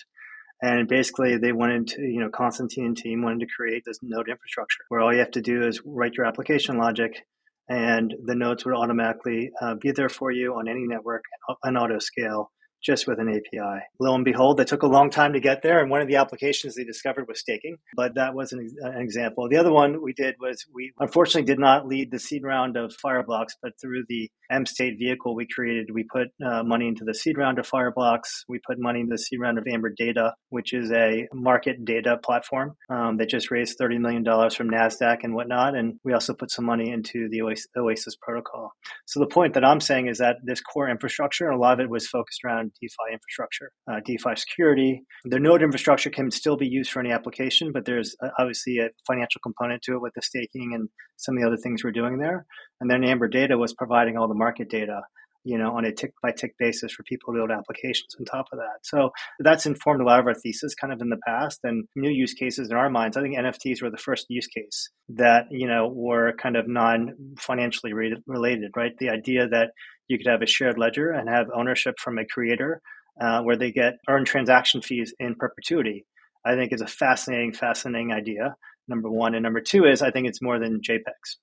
And 0.62 0.88
basically, 0.88 1.38
they 1.38 1.52
wanted 1.52 1.88
to, 1.90 2.02
you 2.02 2.20
know, 2.20 2.30
Constantine 2.30 2.88
and 2.88 2.98
team 2.98 3.22
wanted 3.22 3.42
to 3.42 3.54
create 3.56 3.84
this 3.86 4.00
node 4.02 4.28
infrastructure 4.28 4.84
where 4.90 5.02
all 5.02 5.14
you 5.14 5.20
have 5.20 5.32
to 5.32 5.42
do 5.42 5.66
is 5.66 5.82
write 5.86 6.16
your 6.16 6.26
application 6.26 6.78
logic 6.78 7.24
and 7.70 8.14
the 8.26 8.36
nodes 8.36 8.66
would 8.66 8.76
automatically 8.76 9.52
uh, 9.62 9.76
be 9.76 9.92
there 9.92 10.10
for 10.10 10.32
you 10.32 10.56
on 10.56 10.68
any 10.68 10.88
network 10.88 11.24
on 11.64 11.78
auto 11.78 12.00
scale 12.00 12.52
just 12.84 13.08
with 13.08 13.20
an 13.20 13.30
API. 13.30 13.82
Lo 14.00 14.16
and 14.16 14.26
behold, 14.26 14.60
it 14.60 14.68
took 14.68 14.84
a 14.84 14.88
long 14.88 15.10
time 15.10 15.34
to 15.34 15.40
get 15.40 15.62
there, 15.62 15.80
and 15.82 15.90
one 15.90 16.02
of 16.02 16.08
the 16.08 16.16
applications 16.16 16.76
they 16.76 16.84
discovered 16.84 17.28
was 17.28 17.40
staking. 17.40 17.78
But 17.96 18.16
that 18.16 18.34
was 18.34 18.52
an, 18.54 18.70
an, 18.82 19.02
example. 19.02 19.48
The 19.50 19.58
other 19.58 19.72
one 19.72 20.02
we 20.02 20.14
did 20.14 20.36
was 20.40 20.66
we 20.74 20.92
unfortunately 21.00 21.48
did 21.48 21.60
not 21.60 21.88
lead 21.88 22.12
the 22.12 22.20
seed 22.20 22.44
round 22.44 22.78
of 22.78 22.94
Fireblocks, 23.04 23.54
but 23.62 23.74
through 23.82 24.04
the 24.08 24.30
M 24.50 24.66
State 24.66 24.98
vehicle 24.98 25.36
we 25.36 25.48
created, 25.48 25.90
we 25.94 26.04
put 26.04 26.28
uh, 26.46 26.64
money 26.64 26.88
into 26.88 27.04
the 27.04 27.14
seed 27.14 27.38
round 27.38 27.60
of 27.60 27.70
Fireblocks. 27.70 28.44
We 28.48 28.60
put 28.66 28.80
money 28.80 29.02
into 29.02 29.12
the 29.12 29.18
seed 29.18 29.40
round 29.40 29.58
of 29.58 29.66
Amberdata, 29.66 30.34
which 30.50 30.74
is 30.74 30.92
a 30.92 31.28
market 31.34 31.84
data 31.86 32.18
platform 32.24 32.76
um, 32.90 33.18
that 33.18 33.30
just 33.30 33.52
raised 33.52 33.78
$30 33.80 34.00
million 34.00 34.24
from 34.24 34.70
NASDAQ 34.70 35.20
and 35.24 35.34
whatnot. 35.34 35.76
And 35.76 36.00
we 36.04 36.14
also 36.14 36.34
put 36.34 36.52
some 36.52 36.66
money 36.66 36.92
into 36.92 37.28
the 37.30 37.42
Oasis 37.42 38.16
protocol. 38.22 38.72
So 39.06 39.20
the 39.20 39.28
point 39.28 39.54
that 39.56 39.66
I'm 39.66 39.82
saying 39.82 40.08
is 40.08 40.20
that 40.20 40.38
this 40.44 40.62
core 40.62 40.90
infrastructure, 40.90 41.50
a 41.50 41.58
lot 41.58 41.74
of 41.74 41.80
it 41.80 41.90
was 41.90 42.08
focused 42.08 42.42
around 42.44 42.72
DeFi 42.82 43.14
infrastructure, 43.14 43.72
uh, 43.92 44.00
DeFi 44.06 44.36
security. 44.36 45.04
The 45.26 45.40
node 45.40 45.62
infrastructure 45.62 46.10
can 46.10 46.32
still 46.32 46.58
be 46.58 46.68
used 46.68 46.92
for 46.92 47.00
any 47.00 47.12
application, 47.12 47.72
but 47.72 47.86
there's 47.86 48.16
uh, 48.24 48.30
obviously 48.40 48.80
a 48.80 48.90
financial 49.06 49.40
component 49.42 49.82
to 49.84 49.94
it 49.94 50.02
with 50.02 50.14
the 50.16 50.22
staking 50.22 50.72
and 50.74 50.90
some 51.18 51.36
of 51.36 51.42
the 51.42 51.48
other 51.48 51.58
things 51.58 51.84
we're 51.84 51.92
doing 51.92 52.18
there. 52.18 52.46
And 52.82 52.90
then 52.90 53.02
Amberdata 53.02 53.58
was 53.58 53.74
providing 53.74 54.18
all 54.18 54.28
the 54.28 54.36
market 54.36 54.70
data 54.70 55.02
you 55.48 55.58
know, 55.58 55.78
on 55.78 55.86
a 55.86 55.94
tick 55.94 56.12
by 56.22 56.32
tick 56.32 56.54
basis 56.60 56.92
for 56.92 57.04
people 57.04 57.34
to 57.34 57.38
build 57.38 57.52
applications 57.52 58.14
on 58.20 58.26
top 58.26 58.48
of 58.52 58.60
that. 58.60 58.80
So 58.84 59.12
that's 59.40 59.66
informed 59.66 60.02
a 60.02 60.04
lot 60.04 60.20
of 60.20 60.28
our 60.28 60.34
thesis 60.34 60.76
kind 60.76 60.92
of 60.92 61.00
in 61.00 61.08
the 61.08 61.20
past 61.26 61.62
and 61.64 61.86
new 61.96 62.12
use 62.12 62.34
cases 62.34 62.70
in 62.70 62.76
our 62.76 62.90
minds. 62.90 63.16
I 63.16 63.22
think 63.22 63.38
NFTs 63.38 63.82
were 63.82 63.90
the 63.90 63.98
first 63.98 64.26
use 64.28 64.48
case 64.48 64.90
that, 65.08 65.46
you 65.50 65.66
know, 65.66 65.88
were 65.88 66.34
kind 66.34 66.58
of 66.58 66.68
non 66.68 67.14
financially 67.40 67.94
related, 67.94 68.72
right? 68.76 68.92
The 69.00 69.10
idea 69.10 69.48
that 69.48 69.70
you 70.10 70.18
could 70.18 70.28
have 70.28 70.42
a 70.42 70.46
shared 70.46 70.78
ledger 70.78 71.12
and 71.12 71.30
have 71.30 71.48
ownership 71.56 71.96
from 71.98 72.18
a 72.18 72.26
creator 72.26 72.82
uh, 73.22 73.42
where 73.42 73.58
they 73.58 73.72
get 73.72 73.94
earn 74.10 74.26
transaction 74.26 74.82
fees 74.82 75.14
in 75.18 75.36
perpetuity. 75.36 76.06
I 76.46 76.56
think 76.56 76.74
is 76.74 76.82
a 76.82 76.88
fascinating, 76.88 77.54
fascinating 77.54 78.12
idea. 78.12 78.56
Number 78.90 79.10
one, 79.10 79.34
and 79.34 79.44
number 79.44 79.62
two 79.62 79.86
is 79.86 80.02
I 80.02 80.12
think 80.12 80.28
it's 80.28 80.42
more 80.42 80.60
than 80.60 80.82
JPEGs. 80.82 81.38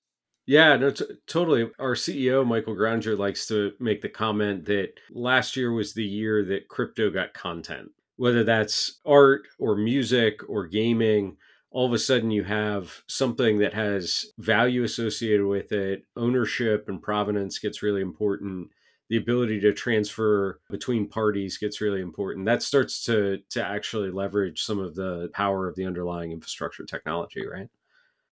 Yeah, 0.47 0.77
no, 0.77 0.91
t- 0.91 1.05
totally. 1.27 1.71
Our 1.79 1.95
CEO, 1.95 2.47
Michael 2.47 2.77
Gronager, 2.77 3.17
likes 3.17 3.47
to 3.49 3.73
make 3.81 4.03
the 4.03 4.09
comment 4.11 4.67
that 4.67 4.93
last 5.11 5.57
year 5.57 5.73
was 5.73 5.95
the 5.95 6.05
year 6.05 6.45
that 6.45 6.69
crypto 6.69 7.11
got 7.11 7.33
content, 7.33 7.91
whether 8.17 8.45
that's 8.45 9.01
art 9.07 9.47
or 9.59 9.77
music 9.77 10.41
or 10.49 10.67
gaming. 10.67 11.37
All 11.71 11.87
of 11.87 11.93
a 11.93 11.99
sudden, 11.99 12.31
you 12.31 12.45
have 12.45 13.03
something 13.09 13.59
that 13.59 13.73
has 13.75 14.27
value 14.39 14.85
associated 14.85 15.47
with 15.47 15.73
it. 15.73 16.05
Ownership 16.17 16.89
and 16.89 17.03
provenance 17.03 17.59
gets 17.59 17.83
really 17.83 18.03
important. 18.03 18.69
The 19.09 19.17
ability 19.17 19.61
to 19.61 19.73
transfer 19.73 20.61
between 20.71 21.09
parties 21.09 21.59
gets 21.59 21.81
really 21.81 22.01
important. 22.01 22.47
That 22.47 22.63
starts 22.63 23.03
to 23.07 23.39
to 23.51 23.65
actually 23.65 24.11
leverage 24.11 24.63
some 24.63 24.79
of 24.79 24.95
the 24.95 25.31
power 25.33 25.69
of 25.69 25.75
the 25.75 25.87
underlying 25.87 26.33
infrastructure 26.33 26.85
technology, 26.85 27.47
right? 27.47 27.69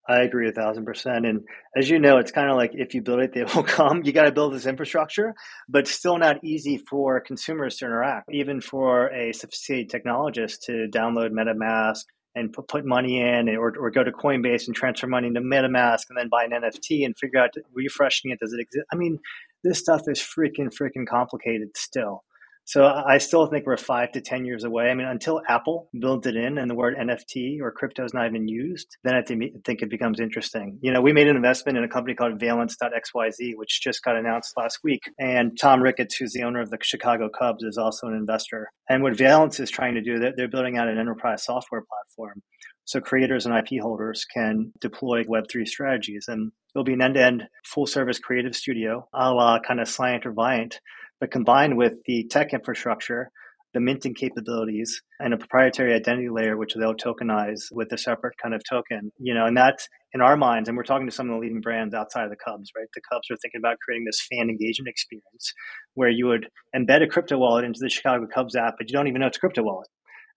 I 0.09 0.23
agree 0.23 0.49
a 0.49 0.52
thousand 0.52 0.85
percent. 0.85 1.26
And 1.26 1.42
as 1.76 1.88
you 1.88 1.99
know, 1.99 2.18
it's 2.18 2.32
kind 2.32 2.50
of 2.50 2.56
like 2.56 2.73
if 2.75 2.94
you 2.94 3.02
build 3.02 3.21
it, 3.21 3.32
they 3.32 3.44
will 3.54 3.62
come. 3.62 4.02
You 4.04 4.12
got 4.12 4.25
to 4.25 4.32
build 4.32 4.54
this 4.54 4.66
infrastructure, 4.66 5.35
but 5.68 5.87
still 5.87 6.18
not 6.18 6.42
easy 6.44 6.78
for 6.78 7.21
consumers 7.21 7.76
to 7.78 7.87
interact. 7.87 8.28
Even 8.32 8.61
for 8.61 9.09
a 9.09 9.32
sophisticated 9.32 9.90
technologist 9.90 10.61
to 10.66 10.88
download 10.92 11.30
MetaMask 11.30 12.00
and 12.35 12.52
put, 12.52 12.85
money 12.85 13.21
in 13.21 13.49
or, 13.50 13.76
or 13.78 13.90
go 13.90 14.02
to 14.02 14.11
Coinbase 14.11 14.66
and 14.66 14.75
transfer 14.75 15.06
money 15.06 15.28
into 15.28 15.40
MetaMask 15.40 16.04
and 16.09 16.16
then 16.16 16.28
buy 16.30 16.44
an 16.44 16.50
NFT 16.50 17.04
and 17.04 17.16
figure 17.18 17.38
out 17.38 17.50
refreshing 17.75 18.30
it. 18.30 18.40
Does 18.40 18.52
it 18.52 18.61
exist? 18.61 18.87
I 18.92 18.97
mean, 18.97 19.18
this 19.62 19.78
stuff 19.78 20.02
is 20.09 20.18
freaking, 20.18 20.73
freaking 20.73 21.06
complicated 21.06 21.76
still. 21.76 22.25
So 22.64 22.85
I 22.85 23.19
still 23.19 23.47
think 23.47 23.66
we're 23.66 23.76
five 23.76 24.12
to 24.12 24.21
10 24.21 24.45
years 24.45 24.62
away. 24.64 24.88
I 24.88 24.95
mean, 24.95 25.07
until 25.07 25.42
Apple 25.49 25.88
built 25.99 26.26
it 26.26 26.37
in 26.37 26.59
and 26.59 26.71
the 26.71 26.76
word 26.76 26.97
NFT 26.97 27.61
or 27.61 27.73
crypto 27.73 28.04
is 28.04 28.14
not 28.14 28.28
even 28.28 28.47
used, 28.47 28.97
then 29.02 29.14
I 29.14 29.23
think 29.23 29.83
it 29.83 29.90
becomes 29.90 30.21
interesting. 30.21 30.78
You 30.81 30.92
know, 30.92 31.00
we 31.00 31.12
made 31.12 31.26
an 31.26 31.37
investment 31.37 31.76
in 31.76 31.85
a 31.85 31.88
company 31.88 32.14
called 32.14 32.38
Valence.xyz, 32.38 33.57
which 33.57 33.83
just 33.83 34.04
got 34.04 34.16
announced 34.16 34.52
last 34.57 34.78
week. 34.85 35.02
And 35.19 35.59
Tom 35.61 35.83
Ricketts, 35.83 36.16
who's 36.16 36.33
the 36.33 36.45
owner 36.45 36.61
of 36.61 36.71
the 36.71 36.78
Chicago 36.81 37.28
Cubs, 37.28 37.64
is 37.64 37.78
also 37.78 38.07
an 38.07 38.14
investor. 38.14 38.71
And 38.88 39.02
what 39.02 39.16
Valence 39.16 39.59
is 39.59 39.71
trying 39.71 39.95
to 39.95 40.00
do, 40.00 40.19
they're 40.37 40.49
building 40.49 40.78
out 40.78 40.88
an 40.88 40.99
enterprise 40.99 41.45
software 41.45 41.83
platform. 41.83 42.42
So 42.85 43.00
creators 43.00 43.45
and 43.45 43.57
IP 43.57 43.81
holders 43.81 44.25
can 44.25 44.73
deploy 44.81 45.25
Web3 45.25 45.66
strategies. 45.66 46.26
And 46.28 46.52
it'll 46.75 46.85
be 46.85 46.95
an 46.95 47.02
end 47.02 47.14
to 47.14 47.25
end 47.25 47.49
full 47.64 47.87
service 47.87 48.19
creative 48.19 48.54
studio, 48.54 49.09
a 49.12 49.33
la 49.33 49.59
kind 49.61 49.81
of 49.81 49.88
Science 49.88 50.26
or 50.26 50.33
Viant 50.33 50.81
but 51.22 51.30
combined 51.30 51.76
with 51.76 51.92
the 52.04 52.26
tech 52.32 52.52
infrastructure, 52.52 53.30
the 53.74 53.80
minting 53.80 54.12
capabilities, 54.12 55.00
and 55.20 55.32
a 55.32 55.36
proprietary 55.36 55.94
identity 55.94 56.28
layer, 56.28 56.56
which 56.56 56.74
they'll 56.74 56.96
tokenize 56.96 57.60
with 57.70 57.92
a 57.92 57.96
separate 57.96 58.34
kind 58.42 58.56
of 58.56 58.62
token, 58.68 59.12
you 59.20 59.32
know, 59.32 59.46
and 59.46 59.56
that's 59.56 59.88
in 60.12 60.20
our 60.20 60.36
minds, 60.36 60.68
and 60.68 60.76
we're 60.76 60.82
talking 60.82 61.06
to 61.06 61.14
some 61.14 61.30
of 61.30 61.34
the 61.34 61.38
leading 61.38 61.60
brands 61.60 61.94
outside 61.94 62.24
of 62.24 62.30
the 62.30 62.36
Cubs, 62.44 62.72
right? 62.76 62.88
The 62.92 63.02
Cubs 63.08 63.30
are 63.30 63.36
thinking 63.40 63.60
about 63.60 63.76
creating 63.84 64.04
this 64.04 64.26
fan 64.32 64.50
engagement 64.50 64.88
experience 64.88 65.54
where 65.94 66.10
you 66.10 66.26
would 66.26 66.48
embed 66.74 67.04
a 67.04 67.06
crypto 67.06 67.38
wallet 67.38 67.64
into 67.64 67.78
the 67.80 67.88
Chicago 67.88 68.26
Cubs 68.26 68.56
app, 68.56 68.74
but 68.76 68.90
you 68.90 68.92
don't 68.92 69.06
even 69.06 69.20
know 69.20 69.28
it's 69.28 69.36
a 69.36 69.40
crypto 69.40 69.62
wallet. 69.62 69.86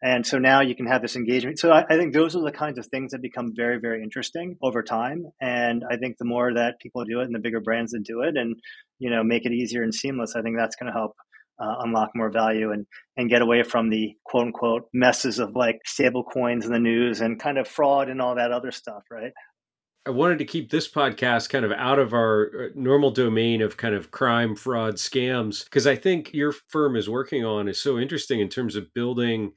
And 0.04 0.28
so 0.28 0.38
now 0.38 0.62
you 0.62 0.76
can 0.76 0.86
have 0.86 1.02
this 1.02 1.16
engagement. 1.16 1.58
So 1.58 1.72
I, 1.72 1.84
I, 1.90 1.98
think 1.98 2.14
those 2.14 2.36
are 2.36 2.44
the 2.44 2.52
kinds 2.52 2.78
of 2.78 2.86
things 2.88 3.12
that 3.12 3.24
become 3.24 3.54
very, 3.56 3.80
very 3.80 4.04
interesting 4.04 4.56
over 4.62 4.84
time. 4.84 5.24
And 5.42 5.84
I 5.90 5.98
think 5.98 6.18
the 6.20 6.26
more 6.26 6.54
that 6.54 6.76
people 6.80 7.04
do 7.06 7.22
it 7.22 7.26
and 7.26 7.34
the 7.34 7.40
bigger 7.40 7.62
brands 7.62 7.92
that 7.94 8.04
do 8.04 8.22
it 8.22 8.36
and, 8.38 8.56
you 9.00 9.10
know, 9.10 9.24
make 9.24 9.46
it 9.46 9.52
easier 9.52 9.84
and 9.84 9.94
seamless, 9.94 10.36
I 10.36 10.42
think 10.42 10.58
that's 10.58 10.76
going 10.76 10.92
to 10.92 10.98
help 10.98 11.14
uh, 11.60 11.76
unlock 11.80 12.12
more 12.16 12.30
value 12.30 12.72
and, 12.72 12.86
and 13.18 13.30
get 13.30 13.42
away 13.42 13.64
from 13.64 13.90
the 13.90 14.14
quote 14.26 14.48
unquote 14.48 14.84
messes 14.94 15.40
of 15.40 15.56
like 15.56 15.80
stable 15.86 16.24
coins 16.24 16.66
in 16.66 16.72
the 16.72 16.80
news 16.80 17.22
and 17.22 17.40
kind 17.40 17.58
of 17.58 17.68
fraud 17.68 18.10
and 18.10 18.22
all 18.22 18.36
that 18.36 18.52
other 18.52 18.72
stuff, 18.72 19.04
right? 19.10 19.32
I 20.08 20.12
wanted 20.12 20.38
to 20.38 20.46
keep 20.46 20.70
this 20.70 20.88
podcast 20.88 21.50
kind 21.50 21.66
of 21.66 21.72
out 21.72 21.98
of 21.98 22.14
our 22.14 22.44
uh, 22.46 22.68
normal 22.76 23.10
domain 23.10 23.62
of 23.64 23.78
kind 23.78 23.96
of 23.96 24.12
crime, 24.12 24.56
fraud, 24.56 24.96
scams, 24.96 25.64
because 25.64 25.88
I 25.88 25.96
think 25.96 26.32
your 26.32 26.52
firm 26.52 26.96
is 26.96 27.10
working 27.10 27.44
on 27.44 27.68
is 27.68 27.82
so 27.82 27.98
interesting 27.98 28.40
in 28.40 28.50
terms 28.50 28.76
of 28.76 28.94
building 28.94 29.54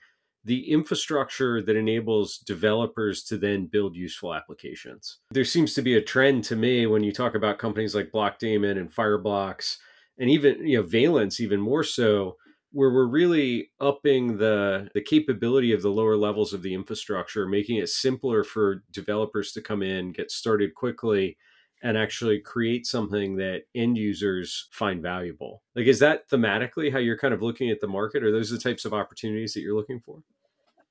the 0.49 0.73
infrastructure 0.73 1.61
that 1.61 1.77
enables 1.77 2.39
developers 2.39 3.23
to 3.23 3.37
then 3.37 3.67
build 3.67 3.95
useful 3.95 4.35
applications. 4.35 5.19
There 5.31 5.45
seems 5.45 5.75
to 5.75 5.83
be 5.83 5.95
a 5.95 6.03
trend 6.03 6.43
to 6.45 6.57
me 6.57 6.87
when 6.87 7.05
you 7.05 7.13
talk 7.13 7.35
about 7.35 7.59
companies 7.59 7.95
like 7.95 8.11
Blockdaemon 8.11 8.79
and 8.79 8.91
Fireblocks 8.91 9.77
and 10.19 10.31
even 10.31 10.67
you 10.67 10.79
know 10.79 10.83
Valence 10.83 11.39
even 11.39 11.61
more 11.61 11.85
so 11.85 12.39
where 12.73 12.91
we're 12.91 13.07
really 13.07 13.71
upping 13.79 14.39
the 14.39 14.89
the 14.95 15.03
capability 15.03 15.73
of 15.73 15.83
the 15.83 15.91
lower 15.91 16.17
levels 16.17 16.55
of 16.55 16.63
the 16.63 16.73
infrastructure, 16.73 17.47
making 17.47 17.77
it 17.77 17.91
simpler 17.91 18.43
for 18.43 18.83
developers 18.91 19.53
to 19.53 19.61
come 19.61 19.83
in, 19.83 20.13
get 20.13 20.31
started 20.31 20.75
quickly 20.75 21.37
and 21.83 21.97
actually 21.97 22.41
create 22.41 22.87
something 22.87 23.37
that 23.37 23.63
end 23.75 23.99
users 23.99 24.69
find 24.73 25.03
valuable. 25.03 25.63
Like, 25.77 25.87
is 25.87 25.99
that 26.01 26.29
thematically 26.29 26.91
how 26.91 26.99
you're 26.99 27.19
kind 27.19 27.35
of 27.35 27.43
looking 27.43 27.71
at 27.71 27.81
the 27.81 27.87
market? 27.87 28.25
Are 28.25 28.33
those 28.33 28.51
the 28.51 28.59
types 28.59 28.87
of 28.87 28.95
opportunities 28.95 29.53
that 29.53 29.61
you're 29.61 29.77
looking 29.77 30.01
for? 30.01 30.23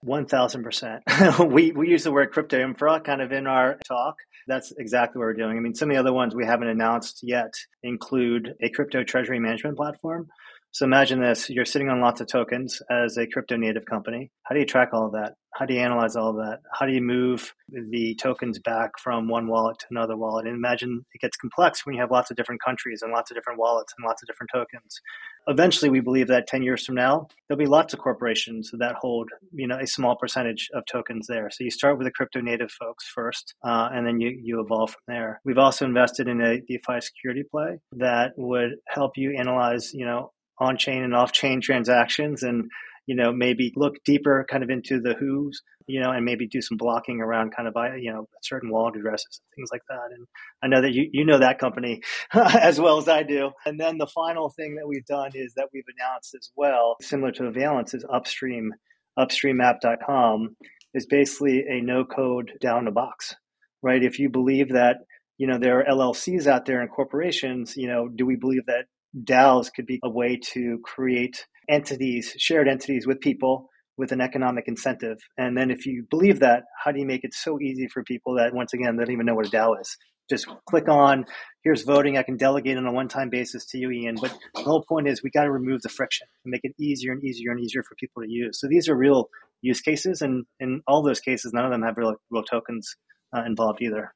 1000%. 0.07 1.49
we, 1.51 1.71
we 1.71 1.89
use 1.89 2.03
the 2.03 2.11
word 2.11 2.31
crypto 2.31 2.59
infra 2.59 2.99
kind 3.01 3.21
of 3.21 3.31
in 3.31 3.45
our 3.45 3.77
talk. 3.87 4.15
That's 4.47 4.71
exactly 4.77 5.19
what 5.19 5.25
we're 5.25 5.33
doing. 5.33 5.57
I 5.57 5.59
mean, 5.59 5.75
some 5.75 5.89
of 5.89 5.95
the 5.95 5.99
other 5.99 6.13
ones 6.13 6.33
we 6.33 6.45
haven't 6.45 6.69
announced 6.69 7.19
yet 7.21 7.53
include 7.83 8.55
a 8.61 8.69
crypto 8.69 9.03
treasury 9.03 9.39
management 9.39 9.75
platform. 9.75 10.29
So 10.71 10.85
imagine 10.85 11.21
this 11.21 11.49
you're 11.49 11.65
sitting 11.65 11.89
on 11.89 12.01
lots 12.01 12.21
of 12.21 12.27
tokens 12.27 12.81
as 12.91 13.17
a 13.17 13.27
crypto 13.27 13.57
native 13.57 13.85
company. 13.85 14.31
How 14.43 14.53
do 14.53 14.59
you 14.59 14.65
track 14.65 14.89
all 14.93 15.07
of 15.07 15.13
that? 15.13 15.33
How 15.57 15.65
do 15.65 15.73
you 15.73 15.79
analyze 15.79 16.15
all 16.15 16.29
of 16.29 16.35
that? 16.35 16.59
How 16.71 16.85
do 16.85 16.91
you 16.91 17.01
move 17.01 17.51
the 17.69 18.13
tokens 18.21 18.59
back 18.59 18.91
from 19.01 19.27
one 19.27 19.47
wallet 19.47 19.79
to 19.79 19.85
another 19.89 20.15
wallet? 20.15 20.45
And 20.45 20.55
imagine 20.55 21.03
it 21.15 21.21
gets 21.21 21.35
complex 21.35 21.83
when 21.83 21.95
you 21.95 22.01
have 22.01 22.11
lots 22.11 22.29
of 22.29 22.37
different 22.37 22.61
countries 22.63 23.01
and 23.01 23.11
lots 23.11 23.31
of 23.31 23.35
different 23.35 23.57
wallets 23.57 23.91
and 23.97 24.05
lots 24.05 24.21
of 24.21 24.27
different 24.27 24.51
tokens. 24.53 25.01
Eventually, 25.47 25.89
we 25.89 25.99
believe 25.99 26.27
that 26.27 26.45
10 26.45 26.61
years 26.61 26.85
from 26.85 26.93
now, 26.93 27.27
there'll 27.47 27.57
be 27.57 27.65
lots 27.65 27.93
of 27.93 27.99
corporations 27.99 28.69
that 28.77 28.95
hold, 28.95 29.29
you 29.51 29.67
know, 29.67 29.79
a 29.79 29.87
small 29.87 30.15
percentage 30.15 30.69
of 30.75 30.83
tokens 30.85 31.25
there. 31.25 31.49
So 31.49 31.63
you 31.63 31.71
start 31.71 31.97
with 31.97 32.05
the 32.05 32.11
crypto 32.11 32.39
native 32.39 32.69
folks 32.69 33.09
first, 33.15 33.55
uh, 33.65 33.89
and 33.91 34.05
then 34.05 34.19
you, 34.19 34.37
you 34.39 34.61
evolve 34.61 34.91
from 34.91 35.01
there. 35.07 35.41
We've 35.43 35.57
also 35.57 35.85
invested 35.85 36.27
in 36.27 36.39
a 36.39 36.59
DeFi 36.59 37.01
security 37.01 37.43
play 37.49 37.79
that 37.93 38.33
would 38.35 38.75
help 38.87 39.13
you 39.15 39.35
analyze, 39.35 39.91
you 39.93 40.05
know, 40.05 40.33
on 40.59 40.77
chain 40.77 41.03
and 41.03 41.15
off 41.15 41.31
chain 41.31 41.61
transactions 41.61 42.43
and 42.43 42.69
you 43.05 43.15
know 43.15 43.31
maybe 43.31 43.73
look 43.75 43.95
deeper 44.05 44.45
kind 44.49 44.63
of 44.63 44.69
into 44.69 44.99
the 44.99 45.13
who's 45.13 45.61
you 45.87 45.99
know 45.99 46.11
and 46.11 46.25
maybe 46.25 46.47
do 46.47 46.61
some 46.61 46.77
blocking 46.77 47.21
around 47.21 47.55
kind 47.55 47.67
of 47.67 47.75
uh, 47.75 47.95
you 47.95 48.11
know 48.11 48.27
certain 48.43 48.69
wallet 48.69 48.95
addresses 48.95 49.41
and 49.41 49.55
things 49.55 49.69
like 49.71 49.81
that. 49.89 50.15
And 50.15 50.27
i 50.61 50.67
know 50.67 50.81
that 50.81 50.93
you, 50.93 51.09
you 51.11 51.25
know 51.25 51.39
that 51.39 51.59
company 51.59 52.01
as 52.33 52.79
well 52.79 52.97
as 52.97 53.07
i 53.07 53.23
do. 53.23 53.51
And 53.65 53.79
then 53.79 53.97
the 53.97 54.07
final 54.07 54.49
thing 54.49 54.75
that 54.75 54.87
we've 54.87 55.05
done 55.05 55.31
is 55.33 55.53
that 55.55 55.69
we've 55.73 55.83
announced 55.97 56.35
as 56.35 56.51
well 56.55 56.97
similar 57.01 57.31
to 57.33 57.51
valence 57.51 57.93
is 57.93 58.05
upstream 58.13 58.73
upstreamapp.com 59.17 60.55
is 60.93 61.05
basically 61.07 61.63
a 61.67 61.81
no 61.81 62.05
code 62.05 62.51
down 62.61 62.85
the 62.85 62.91
box 62.91 63.35
right? 63.83 64.03
If 64.03 64.19
you 64.19 64.29
believe 64.29 64.69
that 64.69 64.97
you 65.37 65.47
know 65.47 65.59
there 65.59 65.79
are 65.79 65.95
llcs 65.95 66.47
out 66.47 66.65
there 66.65 66.81
and 66.81 66.89
corporations 66.89 67.77
you 67.77 67.87
know 67.87 68.07
do 68.07 68.25
we 68.25 68.35
believe 68.35 68.65
that 68.65 68.85
DAOs 69.15 69.71
could 69.73 69.85
be 69.85 69.99
a 70.03 70.09
way 70.09 70.39
to 70.53 70.79
create 70.83 71.45
entities, 71.69 72.35
shared 72.37 72.67
entities 72.67 73.05
with 73.07 73.19
people 73.19 73.69
with 73.97 74.11
an 74.11 74.21
economic 74.21 74.65
incentive. 74.67 75.17
And 75.37 75.57
then 75.57 75.71
if 75.71 75.85
you 75.85 76.05
believe 76.09 76.39
that, 76.39 76.63
how 76.83 76.91
do 76.91 76.99
you 76.99 77.05
make 77.05 77.23
it 77.23 77.33
so 77.33 77.59
easy 77.59 77.87
for 77.87 78.03
people 78.03 78.35
that 78.35 78.53
once 78.53 78.73
again 78.73 78.95
they 78.95 79.03
don't 79.03 79.13
even 79.13 79.25
know 79.25 79.35
what 79.35 79.47
a 79.47 79.49
DAO 79.49 79.79
is? 79.81 79.97
Just 80.29 80.47
click 80.65 80.89
on 80.89 81.25
here's 81.67 81.83
voting. 81.83 82.17
I 82.17 82.23
can 82.23 82.37
delegate 82.37 82.77
on 82.77 82.85
a 82.85 82.91
one-time 82.93 83.29
basis 83.29 83.65
to 83.67 83.77
you, 83.77 83.91
Ian. 83.91 84.15
But 84.21 84.33
the 84.55 84.61
whole 84.61 84.85
point 84.87 85.07
is 85.07 85.21
we 85.21 85.29
got 85.29 85.43
to 85.43 85.51
remove 85.51 85.81
the 85.81 85.89
friction 85.89 86.27
and 86.45 86.51
make 86.51 86.61
it 86.63 86.73
easier 86.79 87.11
and 87.11 87.21
easier 87.23 87.51
and 87.51 87.59
easier 87.59 87.83
for 87.83 87.95
people 87.95 88.23
to 88.23 88.29
use. 88.29 88.59
So 88.59 88.67
these 88.67 88.87
are 88.87 88.95
real 88.95 89.29
use 89.61 89.81
cases, 89.81 90.21
and 90.21 90.45
in 90.61 90.81
all 90.87 91.03
those 91.03 91.19
cases, 91.19 91.51
none 91.53 91.65
of 91.65 91.71
them 91.71 91.81
have 91.81 91.97
real, 91.97 92.15
real 92.29 92.43
tokens 92.43 92.95
uh, 93.35 93.43
involved 93.45 93.81
either. 93.81 94.13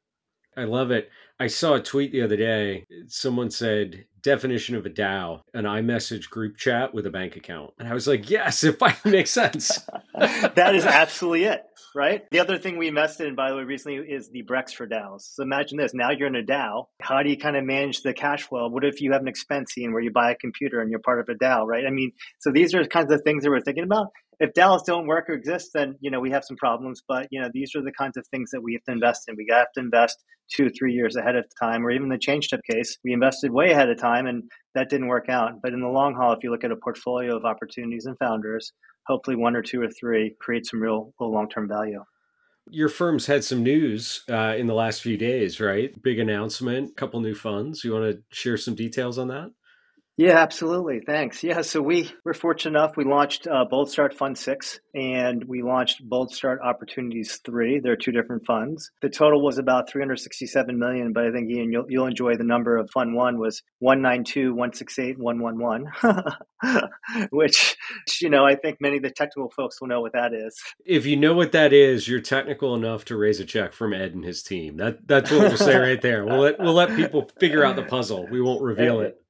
I 0.56 0.64
love 0.64 0.92
it. 0.92 1.10
I 1.40 1.48
saw 1.48 1.74
a 1.74 1.82
tweet 1.82 2.14
the 2.14 2.22
other 2.22 2.38
day. 2.38 2.86
Someone 3.08 3.50
said, 3.50 4.06
definition 4.22 4.76
of 4.76 4.86
a 4.86 4.90
DAO, 4.90 5.42
an 5.54 5.66
iMessage 5.66 6.30
group 6.30 6.58
chat 6.58 6.94
with 6.94 7.06
a 7.06 7.10
bank 7.10 7.36
account. 7.36 7.74
And 7.80 7.88
I 7.88 7.94
was 7.94 8.08
like, 8.08 8.30
yes, 8.30 8.64
it 8.64 8.78
finally 8.80 9.18
makes 9.18 9.32
sense. 9.32 9.80
that 10.14 10.76
is 10.76 10.86
absolutely 10.86 11.46
it, 11.46 11.66
right? 11.96 12.24
The 12.32 12.40
other 12.40 12.58
thing 12.58 12.78
we 12.78 12.88
invested 12.88 13.28
in, 13.28 13.36
by 13.36 13.50
the 13.50 13.58
way, 13.58 13.64
recently 13.64 13.98
is 13.98 14.30
the 14.30 14.44
Brex 14.44 14.74
for 14.74 14.88
DAOs. 14.88 15.22
So 15.34 15.44
imagine 15.44 15.78
this 15.78 15.94
now 15.94 16.12
you're 16.12 16.28
in 16.28 16.36
a 16.36 16.44
DAO. 16.44 16.86
How 17.02 17.24
do 17.24 17.30
you 17.30 17.38
kind 17.38 17.56
of 17.56 17.64
manage 17.64 18.02
the 18.02 18.14
cash 18.14 18.44
flow? 18.44 18.68
What 18.68 18.86
if 18.86 19.02
you 19.02 19.12
have 19.14 19.22
an 19.22 19.28
expense 19.28 19.74
scene 19.74 19.94
where 19.94 20.02
you 20.02 20.12
buy 20.12 20.32
a 20.32 20.36
computer 20.36 20.82
and 20.82 20.90
you're 20.90 21.00
part 21.00 21.20
of 21.20 21.30
a 21.30 21.36
DAO, 21.36 21.66
right? 21.66 21.86
I 21.86 21.92
mean, 21.92 22.12
so 22.40 22.52
these 22.52 22.74
are 22.74 22.84
kinds 22.86 23.12
of 23.12 23.22
things 23.24 23.44
that 23.44 23.50
we're 23.50 23.62
thinking 23.62 23.84
about 23.84 24.08
if 24.42 24.54
DAOs 24.54 24.84
don't 24.84 25.06
work 25.06 25.30
or 25.30 25.34
exist, 25.34 25.70
then 25.76 25.96
you 26.02 26.10
know 26.10 26.20
we 26.20 26.32
have 26.32 26.44
some 26.44 26.58
problems. 26.58 27.04
But 27.08 27.28
you 27.30 27.40
know 27.40 27.50
these 27.54 27.76
are 27.76 27.84
the 27.84 27.92
kinds 27.92 28.18
of 28.18 28.26
things 28.28 28.50
that 28.52 28.62
we 28.62 28.74
have 28.74 28.84
to 28.86 28.92
invest 28.92 29.26
in. 29.28 29.36
We 29.38 29.46
have 29.52 29.72
to 29.76 29.80
invest 29.80 30.18
two, 30.52 30.70
three 30.70 30.94
years 30.94 31.16
ahead 31.16 31.36
of 31.36 31.46
time, 31.62 31.86
or 31.86 31.92
even 31.92 32.10
the 32.10 32.18
ChangeTip 32.18 32.60
case, 32.70 32.98
we 33.04 33.14
invested 33.14 33.52
way 33.52 33.72
ahead 33.72 33.90
of 33.90 34.00
time, 34.00 34.26
and 34.26 34.44
that 34.76 34.90
didn't 34.90 35.08
work 35.08 35.30
out. 35.30 35.62
But 35.62 35.74
in 35.74 35.80
the 35.80 35.88
long 35.88 36.16
haul, 36.16 36.34
if 36.34 36.44
you 36.44 36.52
look 36.52 36.64
at 36.64 36.72
a 36.72 36.76
portfolio 36.76 37.38
of 37.38 37.46
opportunities 37.46 38.06
and 38.06 38.18
founders, 38.18 38.74
hopefully 39.08 39.36
one 39.36 39.56
or 39.56 39.62
two 39.62 39.82
or 39.82 39.90
three 39.90 40.36
create 40.40 40.66
some 40.66 40.82
real, 40.82 41.14
real 41.20 41.32
long 41.32 41.50
term 41.50 41.68
value. 41.68 42.04
Your 42.70 42.90
firm's 42.90 43.26
had 43.26 43.44
some 43.44 43.64
news 43.64 44.24
uh, 44.30 44.56
in 44.58 44.68
the 44.68 44.74
last 44.74 45.02
few 45.02 45.18
days, 45.18 45.60
right? 45.60 46.00
Big 46.04 46.20
announcement, 46.20 46.96
couple 46.96 47.20
new 47.20 47.36
funds. 47.36 47.84
You 47.84 47.94
want 47.94 48.16
to 48.16 48.24
share 48.30 48.58
some 48.58 48.76
details 48.76 49.18
on 49.18 49.28
that? 49.30 49.52
Yeah, 50.18 50.38
absolutely. 50.38 51.02
Thanks. 51.06 51.42
Yeah, 51.42 51.62
so 51.62 51.82
we 51.82 52.12
were 52.26 52.34
fortunate 52.34 52.78
enough. 52.78 52.98
We 52.98 53.06
launched 53.06 53.48
uh, 53.48 53.66
Boldstart 53.72 54.14
Fund 54.14 54.38
Six, 54.38 54.80
and 54.94 55.44
we 55.46 55.64
launched 55.64 56.08
Boldstart 56.08 56.58
Opportunities 56.62 57.40
Three. 57.46 57.80
They're 57.80 57.96
two 57.96 58.12
different 58.12 58.46
funds. 58.46 58.92
The 59.02 59.10
total 59.10 59.42
was 59.42 59.58
about 59.58 59.90
367 59.90 60.78
million, 60.78 61.14
but 61.14 61.26
I 61.26 61.32
think 61.32 61.50
Ian, 61.50 61.72
you'll, 61.72 61.86
you'll 61.88 62.08
enjoy 62.08 62.36
the 62.36 62.44
number 62.44 62.76
of 62.76 62.90
Fund 62.94 63.16
One 63.16 63.40
was 63.40 63.64
192, 63.80 64.54
168, 64.54 65.18
111, 65.18 66.90
which 67.32 67.78
you 68.22 68.30
know 68.30 68.46
I 68.46 68.56
think 68.56 68.78
many 68.82 68.98
of 68.98 69.04
the 69.04 69.12
technical 69.12 69.50
folks 69.56 69.80
will 69.80 69.88
know 69.88 70.02
what 70.02 70.14
that 70.14 70.34
is. 70.34 70.60
If 70.86 71.06
you 71.06 71.16
know 71.16 71.34
what 71.34 71.54
that 71.54 71.72
is, 71.72 72.08
you're 72.08 72.20
technical 72.20 72.76
enough 72.76 73.06
to 73.06 73.16
raise 73.16 73.40
a 73.40 73.46
check 73.46 73.72
from 73.72 73.94
Ed 73.94 74.14
and 74.14 74.26
his 74.26 74.44
team. 74.44 74.76
That 74.76 75.08
that's 75.08 75.32
what 75.32 75.40
we'll 75.40 75.58
say 75.58 75.78
right 75.78 76.02
there. 76.02 76.26
We'll 76.26 76.42
let 76.42 76.60
we'll 76.60 76.74
let 76.74 76.98
people 76.98 77.32
figure 77.40 77.64
out 77.64 77.78
the 77.78 77.84
puzzle. 77.84 78.28
We 78.30 78.42
won't 78.42 78.62
reveal 78.62 79.00
it. 79.00 79.21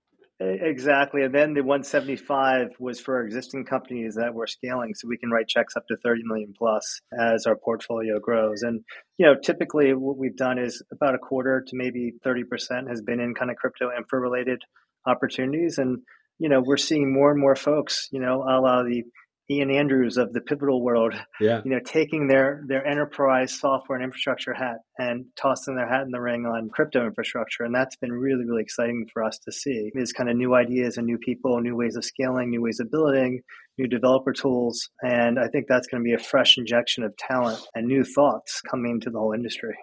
Exactly. 0.43 1.21
And 1.21 1.36
then 1.36 1.53
the 1.53 1.62
175 1.62 2.69
was 2.79 3.00
for 3.00 3.24
existing 3.24 3.65
companies 3.65 4.15
that 4.15 4.33
were 4.33 4.48
scaling. 4.48 4.95
So 4.95 5.07
we 5.07 5.17
can 5.17 5.29
write 5.29 5.48
checks 5.48 5.75
up 5.75 5.86
to 5.88 5.98
30 5.98 6.24
million 6.25 6.53
plus 6.57 7.00
as 7.17 7.45
our 7.45 7.55
portfolio 7.55 8.19
grows. 8.19 8.63
And, 8.63 8.83
you 9.17 9.25
know, 9.27 9.36
typically 9.39 9.93
what 9.93 10.17
we've 10.17 10.36
done 10.36 10.57
is 10.57 10.81
about 10.91 11.13
a 11.13 11.19
quarter 11.19 11.63
to 11.67 11.75
maybe 11.75 12.13
30% 12.25 12.89
has 12.89 13.01
been 13.03 13.19
in 13.19 13.36
kind 13.36 13.51
of 13.51 13.57
crypto 13.57 13.91
infra 13.95 14.19
related 14.19 14.63
opportunities. 15.05 15.77
And, 15.77 16.00
you 16.39 16.50
know, 16.50 16.62
we're 16.65 16.77
seeing 16.77 17.13
more 17.13 17.29
and 17.29 17.39
more 17.39 17.55
folks, 17.55 18.07
you 18.12 18.19
know, 18.19 18.41
a 18.41 18.57
la 18.60 18.81
the 18.81 19.03
Ian 19.51 19.70
Andrews 19.70 20.15
of 20.15 20.31
the 20.31 20.39
Pivotal 20.39 20.81
world, 20.81 21.13
yeah. 21.41 21.62
you 21.65 21.72
know, 21.72 21.79
taking 21.84 22.27
their 22.27 22.63
their 22.67 22.86
enterprise 22.88 23.60
software 23.60 23.98
and 23.98 24.05
infrastructure 24.05 24.53
hat 24.53 24.77
and 24.98 25.25
tossing 25.36 25.75
their 25.75 25.89
hat 25.89 26.03
in 26.03 26.12
the 26.12 26.22
ring 26.22 26.46
on 26.46 26.70
crypto 26.70 27.05
infrastructure, 27.05 27.63
and 27.63 27.75
that's 27.75 27.98
been 27.98 28.13
really 28.13 28.46
really 28.46 28.62
exciting 28.62 29.05
for 29.12 29.24
us 29.24 29.38
to 29.39 29.51
see. 29.51 29.91
Is 29.93 30.13
kind 30.13 30.29
of 30.29 30.38
new 30.38 30.55
ideas 30.55 30.98
and 30.98 31.05
new 31.05 31.17
people, 31.17 31.60
new 31.60 31.75
ways 31.75 31.98
of 31.98 32.05
scaling, 32.05 32.50
new 32.50 32.62
ways 32.62 32.79
of 32.79 32.89
building, 32.89 33.41
new 33.77 33.88
developer 33.88 34.31
tools, 34.31 34.89
and 35.03 35.38
I 35.38 35.48
think 35.48 35.65
that's 35.67 35.88
going 35.88 36.01
to 36.01 36.08
be 36.08 36.13
a 36.13 36.20
fresh 36.20 36.58
injection 36.58 37.03
of 37.03 37.15
talent 37.17 37.60
and 37.75 37.88
new 37.88 38.05
thoughts 38.05 38.62
coming 38.62 39.01
to 39.01 39.10
the 39.10 39.20
whole 39.20 39.34
industry. 39.34 39.75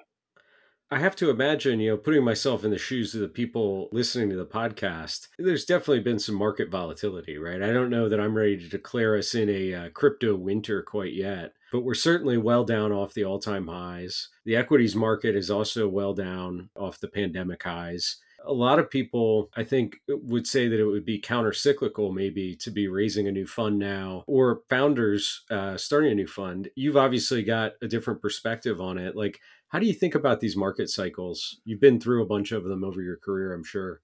I 0.91 1.01
have 1.01 1.17
to 1.17 1.29
imagine, 1.29 1.81
you 1.81 1.91
know, 1.91 1.97
putting 1.99 2.25
myself 2.25 2.65
in 2.65 2.71
the 2.71 2.79
shoes 2.79 3.15
of 3.15 3.21
the 3.21 3.29
people 3.29 3.91
listening 3.93 4.31
to 4.31 4.37
the 4.37 4.47
podcast, 4.47 5.29
there's 5.39 5.67
definitely 5.67 6.01
been 6.01 6.19
some 6.19 6.35
market 6.35 6.71
volatility, 6.71 7.37
right? 7.37 7.63
I 7.63 7.75
don't 7.75 7.91
know 7.91 8.09
that 8.09 8.19
I'm 8.19 8.35
ready 8.35 8.57
to 8.57 8.69
declare 8.69 9.15
us 9.15 9.35
in 9.35 9.51
a 9.51 9.75
uh, 9.75 9.89
crypto 9.91 10.35
winter 10.35 10.83
quite 10.83 11.13
yet, 11.13 11.53
but 11.73 11.85
we're 11.85 11.93
certainly 11.93 12.39
well 12.39 12.65
down 12.65 12.91
off 12.91 13.13
the 13.13 13.25
all 13.25 13.39
time 13.39 13.67
highs. 13.67 14.31
The 14.47 14.57
equities 14.57 14.97
market 14.97 15.37
is 15.37 15.51
also 15.51 15.87
well 15.87 16.15
down 16.15 16.71
off 16.75 17.01
the 17.01 17.09
pandemic 17.09 17.63
highs. 17.63 18.17
A 18.47 18.53
lot 18.53 18.79
of 18.79 18.89
people, 18.89 19.51
I 19.57 19.65
think, 19.65 19.97
would 20.09 20.47
say 20.47 20.69
that 20.69 20.81
it 20.81 20.87
would 20.87 21.05
be 21.05 21.19
counter 21.19 21.53
cyclical, 21.53 22.13
maybe, 22.13 22.55
to 22.57 22.71
be 22.71 22.89
raising 22.89 23.29
a 23.29 23.33
new 23.33 23.47
fund 23.47 23.79
now 23.79 24.25
or 24.27 24.63
founders 24.71 25.43
uh, 25.51 25.77
starting 25.77 26.13
a 26.13 26.15
new 26.15 26.29
fund. 26.29 26.71
You've 26.77 26.97
obviously 26.97 27.43
got 27.43 27.73
a 27.83 27.89
different 27.89 28.23
perspective 28.23 28.81
on 28.81 28.97
it. 28.97 29.17
Like, 29.17 29.41
how 29.69 29.79
do 29.79 29.87
you 29.87 29.95
think 29.95 30.15
about 30.15 30.41
these 30.41 30.57
market 30.57 30.89
cycles? 30.89 31.61
You've 31.65 31.81
been 31.81 32.01
through 32.01 32.23
a 32.23 32.27
bunch 32.27 32.53
of 32.53 32.65
them 32.65 32.85
over 32.85 33.03
your 33.03 33.17
career, 33.17 33.53
I'm 33.53 33.65
sure. 33.65 34.01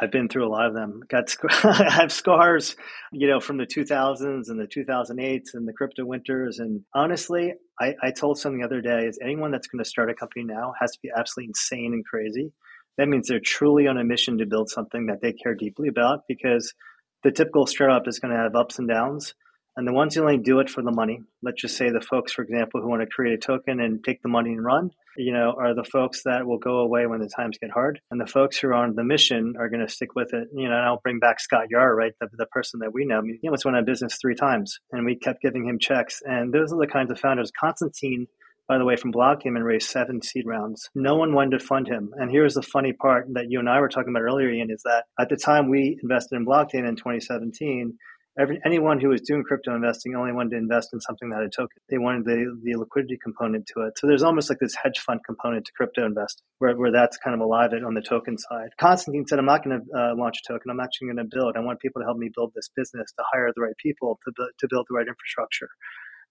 I've 0.00 0.10
been 0.10 0.28
through 0.28 0.46
a 0.46 0.48
lot 0.48 0.66
of 0.66 0.74
them. 0.74 1.02
Got 1.08 1.34
I 1.64 1.90
have 1.90 2.12
scars, 2.12 2.76
you 3.12 3.28
know, 3.28 3.40
from 3.40 3.58
the 3.58 3.66
2000s 3.66 4.48
and 4.48 4.58
the 4.58 4.66
2008s 4.66 5.54
and 5.54 5.68
the 5.68 5.72
crypto 5.72 6.04
winters. 6.04 6.58
And 6.58 6.82
honestly, 6.94 7.54
I, 7.80 7.94
I 8.02 8.10
told 8.10 8.38
someone 8.38 8.60
the 8.60 8.66
other 8.66 8.80
day: 8.80 9.06
is 9.06 9.18
anyone 9.22 9.50
that's 9.50 9.66
going 9.66 9.82
to 9.82 9.88
start 9.88 10.10
a 10.10 10.14
company 10.14 10.44
now 10.44 10.72
has 10.80 10.92
to 10.92 10.98
be 11.02 11.10
absolutely 11.14 11.50
insane 11.50 11.92
and 11.92 12.04
crazy. 12.04 12.52
That 12.96 13.08
means 13.08 13.28
they're 13.28 13.40
truly 13.40 13.86
on 13.86 13.98
a 13.98 14.04
mission 14.04 14.38
to 14.38 14.46
build 14.46 14.70
something 14.70 15.06
that 15.06 15.20
they 15.20 15.32
care 15.32 15.54
deeply 15.54 15.88
about. 15.88 16.22
Because 16.26 16.72
the 17.22 17.30
typical 17.30 17.66
startup 17.66 18.08
is 18.08 18.18
going 18.18 18.34
to 18.34 18.40
have 18.40 18.56
ups 18.56 18.78
and 18.78 18.88
downs, 18.88 19.34
and 19.76 19.88
the 19.88 19.92
ones 19.92 20.14
who 20.14 20.22
only 20.22 20.38
do 20.38 20.60
it 20.60 20.68
for 20.68 20.82
the 20.82 20.90
money, 20.90 21.20
let's 21.42 21.60
just 21.60 21.76
say 21.76 21.90
the 21.90 22.00
folks, 22.00 22.32
for 22.32 22.42
example, 22.42 22.80
who 22.80 22.88
want 22.88 23.02
to 23.02 23.06
create 23.06 23.34
a 23.34 23.38
token 23.38 23.80
and 23.80 24.04
take 24.04 24.22
the 24.22 24.28
money 24.28 24.50
and 24.50 24.64
run, 24.64 24.90
you 25.16 25.32
know, 25.32 25.54
are 25.58 25.74
the 25.74 25.84
folks 25.84 26.22
that 26.24 26.46
will 26.46 26.58
go 26.58 26.78
away 26.78 27.06
when 27.06 27.20
the 27.20 27.30
times 27.34 27.58
get 27.58 27.70
hard. 27.70 28.00
And 28.10 28.20
the 28.20 28.26
folks 28.26 28.58
who 28.58 28.68
are 28.68 28.74
on 28.74 28.94
the 28.94 29.04
mission 29.04 29.54
are 29.58 29.70
going 29.70 29.84
to 29.84 29.92
stick 29.92 30.14
with 30.14 30.34
it. 30.34 30.48
You 30.54 30.68
know, 30.68 30.76
and 30.76 30.84
I'll 30.84 31.00
bring 31.02 31.18
back 31.18 31.40
Scott 31.40 31.70
Yar, 31.70 31.94
right? 31.94 32.12
The, 32.20 32.28
the 32.36 32.46
person 32.46 32.80
that 32.80 32.92
we 32.92 33.06
know. 33.06 33.18
I 33.18 33.20
mean, 33.22 33.38
he 33.40 33.48
almost 33.48 33.64
went 33.64 33.76
out 33.76 33.80
of 33.80 33.86
business 33.86 34.18
three 34.20 34.34
times 34.34 34.78
and 34.90 35.06
we 35.06 35.16
kept 35.16 35.42
giving 35.42 35.66
him 35.66 35.78
checks. 35.78 36.20
And 36.24 36.52
those 36.52 36.72
are 36.72 36.78
the 36.78 36.86
kinds 36.86 37.10
of 37.10 37.18
founders. 37.18 37.50
Constantine 37.58 38.26
by 38.68 38.78
the 38.78 38.84
way, 38.84 38.96
from 38.96 39.12
Blockdaemon 39.12 39.56
and 39.56 39.64
raised 39.64 39.88
seven 39.88 40.22
seed 40.22 40.46
rounds. 40.46 40.88
No 40.94 41.16
one 41.16 41.34
wanted 41.34 41.58
to 41.58 41.66
fund 41.66 41.88
him. 41.88 42.14
And 42.16 42.30
here's 42.30 42.54
the 42.54 42.62
funny 42.62 42.92
part 42.92 43.26
that 43.34 43.50
you 43.50 43.58
and 43.58 43.68
I 43.68 43.80
were 43.80 43.88
talking 43.88 44.10
about 44.10 44.22
earlier, 44.22 44.50
Ian, 44.50 44.70
is 44.70 44.82
that 44.84 45.04
at 45.20 45.28
the 45.28 45.36
time 45.36 45.68
we 45.68 45.98
invested 46.02 46.36
in 46.36 46.46
Blockdaemon 46.46 46.88
in 46.88 46.96
2017, 46.96 47.98
Every, 48.38 48.58
anyone 48.64 48.98
who 48.98 49.10
was 49.10 49.20
doing 49.20 49.42
crypto 49.42 49.74
investing 49.74 50.14
only 50.16 50.32
wanted 50.32 50.50
to 50.52 50.56
invest 50.56 50.88
in 50.94 51.00
something 51.00 51.28
that 51.28 51.36
had 51.36 51.46
a 51.46 51.50
token. 51.50 51.76
They 51.90 51.98
wanted 51.98 52.24
the, 52.24 52.58
the 52.62 52.76
liquidity 52.76 53.18
component 53.22 53.66
to 53.74 53.82
it. 53.82 53.98
So 53.98 54.06
there's 54.06 54.22
almost 54.22 54.48
like 54.48 54.58
this 54.58 54.74
hedge 54.74 54.98
fund 54.98 55.20
component 55.26 55.66
to 55.66 55.72
crypto 55.76 56.06
investing 56.06 56.42
where, 56.58 56.74
where 56.74 56.90
that's 56.90 57.18
kind 57.18 57.34
of 57.34 57.40
alive 57.40 57.72
on 57.84 57.92
the 57.92 58.00
token 58.00 58.38
side. 58.38 58.70
Constantine 58.80 59.26
said, 59.26 59.38
I'm 59.38 59.44
not 59.44 59.62
going 59.62 59.80
to 59.80 59.98
uh, 59.98 60.14
launch 60.16 60.38
a 60.44 60.52
token. 60.52 60.70
I'm 60.70 60.80
actually 60.80 61.08
going 61.08 61.28
to 61.28 61.28
build. 61.30 61.56
I 61.56 61.60
want 61.60 61.80
people 61.80 62.00
to 62.00 62.06
help 62.06 62.16
me 62.16 62.30
build 62.34 62.52
this 62.54 62.70
business, 62.74 63.12
to 63.18 63.24
hire 63.32 63.52
the 63.54 63.60
right 63.60 63.76
people, 63.76 64.18
to, 64.24 64.32
to 64.32 64.68
build 64.70 64.86
the 64.88 64.96
right 64.96 65.06
infrastructure. 65.06 65.68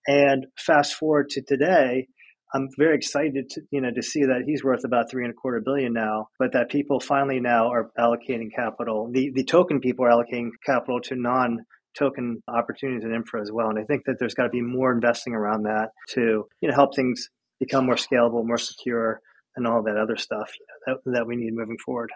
And 0.08 0.48
fast 0.58 0.96
forward 0.96 1.30
to 1.32 1.44
today, 1.44 2.08
I'm 2.54 2.68
very 2.78 2.96
excited 2.96 3.50
to 3.52 3.62
you 3.72 3.80
know 3.80 3.92
to 3.96 4.02
see 4.02 4.26
that 4.26 4.44
he's 4.46 4.64
worth 4.64 4.84
about 4.84 5.10
three 5.10 5.24
and 5.24 5.32
a 5.32 5.36
quarter 5.36 5.62
billion 5.64 5.94
now, 5.94 6.28
but 6.38 6.52
that 6.54 6.70
people 6.70 7.00
finally 7.00 7.40
now 7.40 7.70
are 7.70 7.92
allocating 7.98 8.50
capital. 8.54 9.10
The 9.12 9.32
the 9.34 9.46
token 9.46 9.80
people 9.80 10.06
are 10.06 10.10
allocating 10.10 10.50
capital 10.66 11.00
to 11.02 11.16
non 11.16 11.60
token 11.97 12.41
opportunities 12.47 13.04
in 13.04 13.13
infra 13.13 13.41
as 13.41 13.51
well. 13.51 13.69
And 13.69 13.80
I 13.80 13.84
think 13.84 14.04
that 14.06 14.17
there's 14.19 14.34
got 14.34 14.43
to 14.43 14.49
be 14.49 14.62
more 14.62 14.91
investing 14.91 15.34
around 15.34 15.63
that 15.63 15.89
to 16.10 16.45
you 16.62 16.69
know 16.69 16.73
help 16.73 16.95
things 16.95 17.30
become 17.60 17.86
more 17.86 17.95
scalable, 17.95 18.45
more 18.45 18.58
secure, 18.58 19.21
and 19.56 19.67
all 19.67 19.84
that 19.84 19.97
other 19.97 20.17
stuff 20.17 20.51
that, 20.86 20.97
that 21.06 21.27
we 21.27 21.36
need 21.36 21.54
moving 21.54 21.77
forward. 21.84 22.12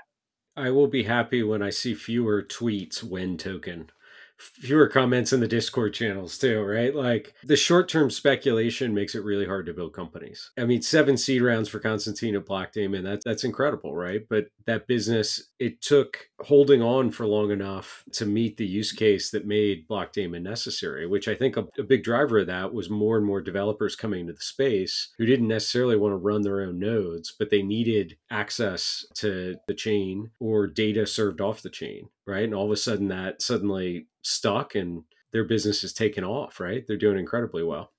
I 0.57 0.71
will 0.71 0.88
be 0.88 1.03
happy 1.03 1.43
when 1.43 1.61
I 1.61 1.69
see 1.69 1.93
fewer 1.93 2.41
tweets 2.41 3.03
when 3.03 3.38
token 3.38 3.89
fewer 4.38 4.88
comments 4.88 5.34
in 5.34 5.39
the 5.39 5.48
Discord 5.48 5.93
channels 5.93 6.38
too, 6.38 6.62
right? 6.62 6.93
Like 6.93 7.34
the 7.43 7.56
short-term 7.56 8.10
speculation 8.10 8.93
makes 8.93 9.15
it 9.15 9.24
really 9.24 9.45
hard 9.45 9.65
to 9.67 9.74
build 9.74 9.93
companies. 9.93 10.52
I 10.58 10.65
mean, 10.65 10.82
seven 10.82 11.17
seed 11.17 11.41
rounds 11.41 11.69
for 11.69 11.80
Constantine 11.80 12.36
at 12.36 12.45
Blockdaemon, 12.45 13.04
that's 13.04 13.26
that's 13.26 13.43
incredible, 13.43 13.95
right? 13.95 14.21
But 14.30 14.48
that 14.65 14.88
business, 14.88 15.52
it 15.60 15.82
took 15.82 16.30
holding 16.41 16.82
on 16.82 17.12
for 17.12 17.26
long 17.26 17.52
enough 17.52 18.04
to 18.13 18.26
meet 18.26 18.58
the 18.58 18.65
use 18.65 18.91
case 18.91 19.32
that 19.32 19.48
made 19.48 19.88
Blockdaemon 19.88 20.41
necessary, 20.41 21.08
which 21.08 21.28
I 21.28 21.36
think 21.36 21.58
a, 21.58 21.67
a 21.80 21.84
big 21.84 22.04
driver 22.04 22.39
of 22.39 22.48
that 22.48 22.74
was 22.74 22.89
more 22.89 23.17
and 23.17 23.26
more 23.26 23.41
developers 23.41 23.95
coming 23.95 24.28
to 24.28 24.34
the 24.34 24.41
space 24.41 25.13
who 25.17 25.26
didn't 25.26 25.48
necessarily 25.48 25.95
want 25.95 26.12
to 26.12 26.17
run 26.17 26.41
their 26.41 26.62
own 26.62 26.80
nodes, 26.80 27.34
but 27.38 27.50
they 27.50 27.62
needed 27.62 28.17
access 28.30 29.06
to 29.15 29.56
the 29.67 29.74
chain 29.74 30.32
or 30.39 30.67
data 30.67 31.06
served 31.06 31.41
off 31.41 31.62
the 31.62 31.69
chain, 31.69 32.10
right? 32.28 32.43
And 32.43 32.54
all 32.54 32.65
of 32.65 32.71
a 32.71 32.78
sudden 32.78 33.08
that 33.10 33.41
suddenly 33.41 34.08
stuck 34.25 34.75
and 34.75 35.03
their 35.31 35.43
business 35.43 35.83
is 35.83 35.93
taking 35.93 36.23
off, 36.23 36.59
right? 36.59 36.83
They're 36.88 36.97
doing 36.97 37.19
incredibly 37.19 37.63
well. 37.63 37.91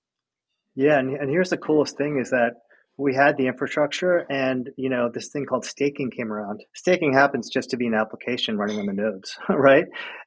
Yeah, 0.75 0.99
and, 0.99 1.17
and 1.17 1.31
here's 1.31 1.51
the 1.51 1.57
coolest 1.57 1.97
thing 1.97 2.19
is 2.21 2.31
that 2.31 2.55
we 2.99 3.15
had 3.15 3.37
the 3.37 3.47
infrastructure 3.47 4.27
and 4.31 4.71
you 4.77 4.89
know 4.89 5.11
this 5.13 5.29
thing 5.29 5.45
called 5.45 5.65
staking 5.65 6.11
came 6.11 6.33
around 6.33 6.65
staking 6.75 7.13
happens 7.13 7.51
just 7.51 7.69
to 7.71 7.77
be 7.77 7.87
an 7.87 7.95
application 7.95 8.57
running 8.57 8.79
on 8.79 8.87
the 8.87 8.93
nodes 8.93 9.37
right 9.51 9.85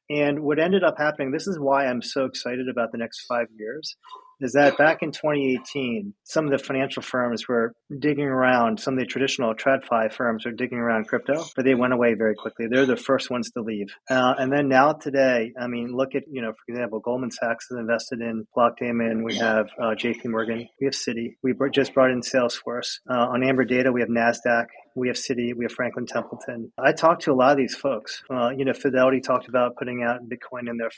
and 0.08 0.40
what 0.40 0.60
ended 0.60 0.84
up 0.84 0.94
happening 0.96 1.32
this 1.32 1.48
is 1.48 1.58
why 1.58 1.86
i'm 1.86 2.00
so 2.00 2.24
excited 2.24 2.68
about 2.68 2.92
the 2.92 2.98
next 2.98 3.26
five 3.26 3.48
years 3.58 3.96
is 4.40 4.52
that 4.52 4.76
back 4.78 5.02
in 5.02 5.12
2018, 5.12 6.14
some 6.24 6.46
of 6.46 6.50
the 6.50 6.58
financial 6.58 7.02
firms 7.02 7.48
were 7.48 7.72
digging 7.98 8.26
around, 8.26 8.80
some 8.80 8.94
of 8.94 9.00
the 9.00 9.06
traditional 9.06 9.54
TradFi 9.54 10.12
firms 10.12 10.44
were 10.44 10.52
digging 10.52 10.78
around 10.78 11.08
crypto, 11.08 11.44
but 11.56 11.64
they 11.64 11.74
went 11.74 11.92
away 11.92 12.14
very 12.14 12.34
quickly. 12.34 12.66
They're 12.68 12.86
the 12.86 12.96
first 12.96 13.30
ones 13.30 13.50
to 13.52 13.62
leave. 13.62 13.88
Uh, 14.10 14.34
and 14.38 14.52
then 14.52 14.68
now 14.68 14.92
today, 14.92 15.52
I 15.60 15.66
mean, 15.66 15.94
look 15.94 16.14
at, 16.14 16.24
you 16.30 16.42
know, 16.42 16.52
for 16.52 16.72
example, 16.72 17.00
Goldman 17.00 17.30
Sachs 17.30 17.66
has 17.70 17.78
invested 17.78 18.20
in 18.20 18.46
Blockdaemon. 18.56 19.24
We 19.24 19.36
have 19.36 19.68
uh, 19.78 19.94
JP 19.94 20.26
Morgan. 20.26 20.68
We 20.80 20.86
have 20.86 20.94
Citi. 20.94 21.34
We 21.42 21.54
just 21.72 21.94
brought 21.94 22.10
in 22.10 22.20
Salesforce. 22.20 22.98
Uh, 23.08 23.14
on 23.14 23.40
Amberdata, 23.40 23.92
we 23.92 24.00
have 24.00 24.08
NASDAQ 24.08 24.66
we 24.96 25.08
have 25.08 25.16
Citi, 25.16 25.54
we 25.54 25.64
have 25.64 25.72
Franklin 25.72 26.06
Templeton. 26.06 26.72
I 26.78 26.92
talked 26.92 27.22
to 27.22 27.32
a 27.32 27.34
lot 27.34 27.52
of 27.52 27.58
these 27.58 27.74
folks. 27.74 28.22
Uh, 28.30 28.50
you 28.50 28.64
know, 28.64 28.72
Fidelity 28.72 29.20
talked 29.20 29.48
about 29.48 29.76
putting 29.76 30.02
out 30.02 30.20
Bitcoin 30.28 30.68
in 30.68 30.76
their 30.76 30.90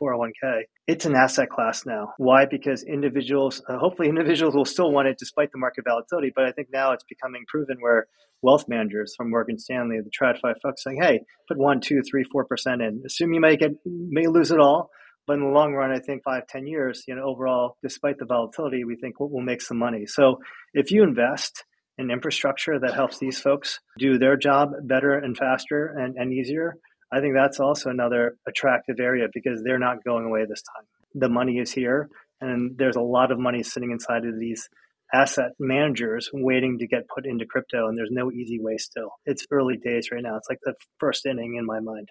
401k. 0.00 0.62
It's 0.86 1.04
an 1.04 1.14
asset 1.14 1.50
class 1.50 1.86
now. 1.86 2.14
Why? 2.18 2.46
Because 2.46 2.82
individuals, 2.82 3.62
uh, 3.68 3.78
hopefully, 3.78 4.08
individuals 4.16 4.54
will 4.54 4.64
still 4.64 4.90
want 4.92 5.08
it 5.08 5.18
despite 5.18 5.52
the 5.52 5.58
market 5.58 5.84
volatility. 5.86 6.32
But 6.34 6.44
I 6.44 6.52
think 6.52 6.68
now 6.72 6.92
it's 6.92 7.04
becoming 7.04 7.44
proven 7.48 7.76
where 7.80 8.06
wealth 8.42 8.64
managers 8.68 9.14
from 9.16 9.30
Morgan 9.30 9.58
Stanley, 9.58 9.98
the 10.02 10.10
TradFi 10.10 10.54
folks, 10.62 10.82
saying, 10.82 11.00
"Hey, 11.00 11.20
put 11.48 11.58
one, 11.58 11.80
two, 11.80 12.02
three, 12.02 12.24
four 12.24 12.44
percent 12.44 12.82
in. 12.82 13.02
Assume 13.06 13.32
you 13.32 13.40
may 13.40 13.56
get 13.56 13.72
may 13.84 14.26
lose 14.26 14.50
it 14.50 14.60
all." 14.60 14.90
But 15.26 15.34
in 15.34 15.40
the 15.40 15.48
long 15.48 15.74
run, 15.74 15.90
I 15.90 15.98
think 15.98 16.22
five, 16.22 16.46
ten 16.46 16.66
years, 16.66 17.02
you 17.08 17.16
know, 17.16 17.24
overall, 17.24 17.76
despite 17.82 18.18
the 18.18 18.26
volatility, 18.26 18.84
we 18.84 18.96
think 18.96 19.18
we'll, 19.18 19.28
we'll 19.28 19.44
make 19.44 19.60
some 19.60 19.78
money. 19.78 20.06
So 20.06 20.38
if 20.72 20.92
you 20.92 21.02
invest 21.02 21.64
and 21.98 22.10
infrastructure 22.10 22.78
that 22.78 22.94
helps 22.94 23.18
these 23.18 23.40
folks 23.40 23.80
do 23.98 24.18
their 24.18 24.36
job 24.36 24.70
better 24.82 25.14
and 25.14 25.36
faster 25.36 25.86
and, 25.98 26.16
and 26.16 26.32
easier, 26.32 26.76
I 27.12 27.20
think 27.20 27.34
that's 27.34 27.60
also 27.60 27.90
another 27.90 28.36
attractive 28.46 28.96
area 29.00 29.28
because 29.32 29.62
they're 29.62 29.78
not 29.78 30.04
going 30.04 30.26
away 30.26 30.44
this 30.48 30.62
time. 30.62 30.86
The 31.14 31.28
money 31.28 31.58
is 31.58 31.72
here, 31.72 32.08
and 32.40 32.76
there's 32.76 32.96
a 32.96 33.00
lot 33.00 33.30
of 33.30 33.38
money 33.38 33.62
sitting 33.62 33.90
inside 33.90 34.24
of 34.26 34.38
these 34.38 34.68
asset 35.14 35.52
managers 35.58 36.28
waiting 36.32 36.78
to 36.78 36.86
get 36.86 37.08
put 37.08 37.26
into 37.26 37.46
crypto, 37.46 37.88
and 37.88 37.96
there's 37.96 38.10
no 38.10 38.32
easy 38.32 38.60
way 38.60 38.76
still. 38.76 39.10
It's 39.24 39.46
early 39.50 39.76
days 39.76 40.10
right 40.10 40.22
now. 40.22 40.36
It's 40.36 40.48
like 40.50 40.58
the 40.64 40.74
first 40.98 41.26
inning 41.26 41.56
in 41.56 41.64
my 41.64 41.80
mind. 41.80 42.08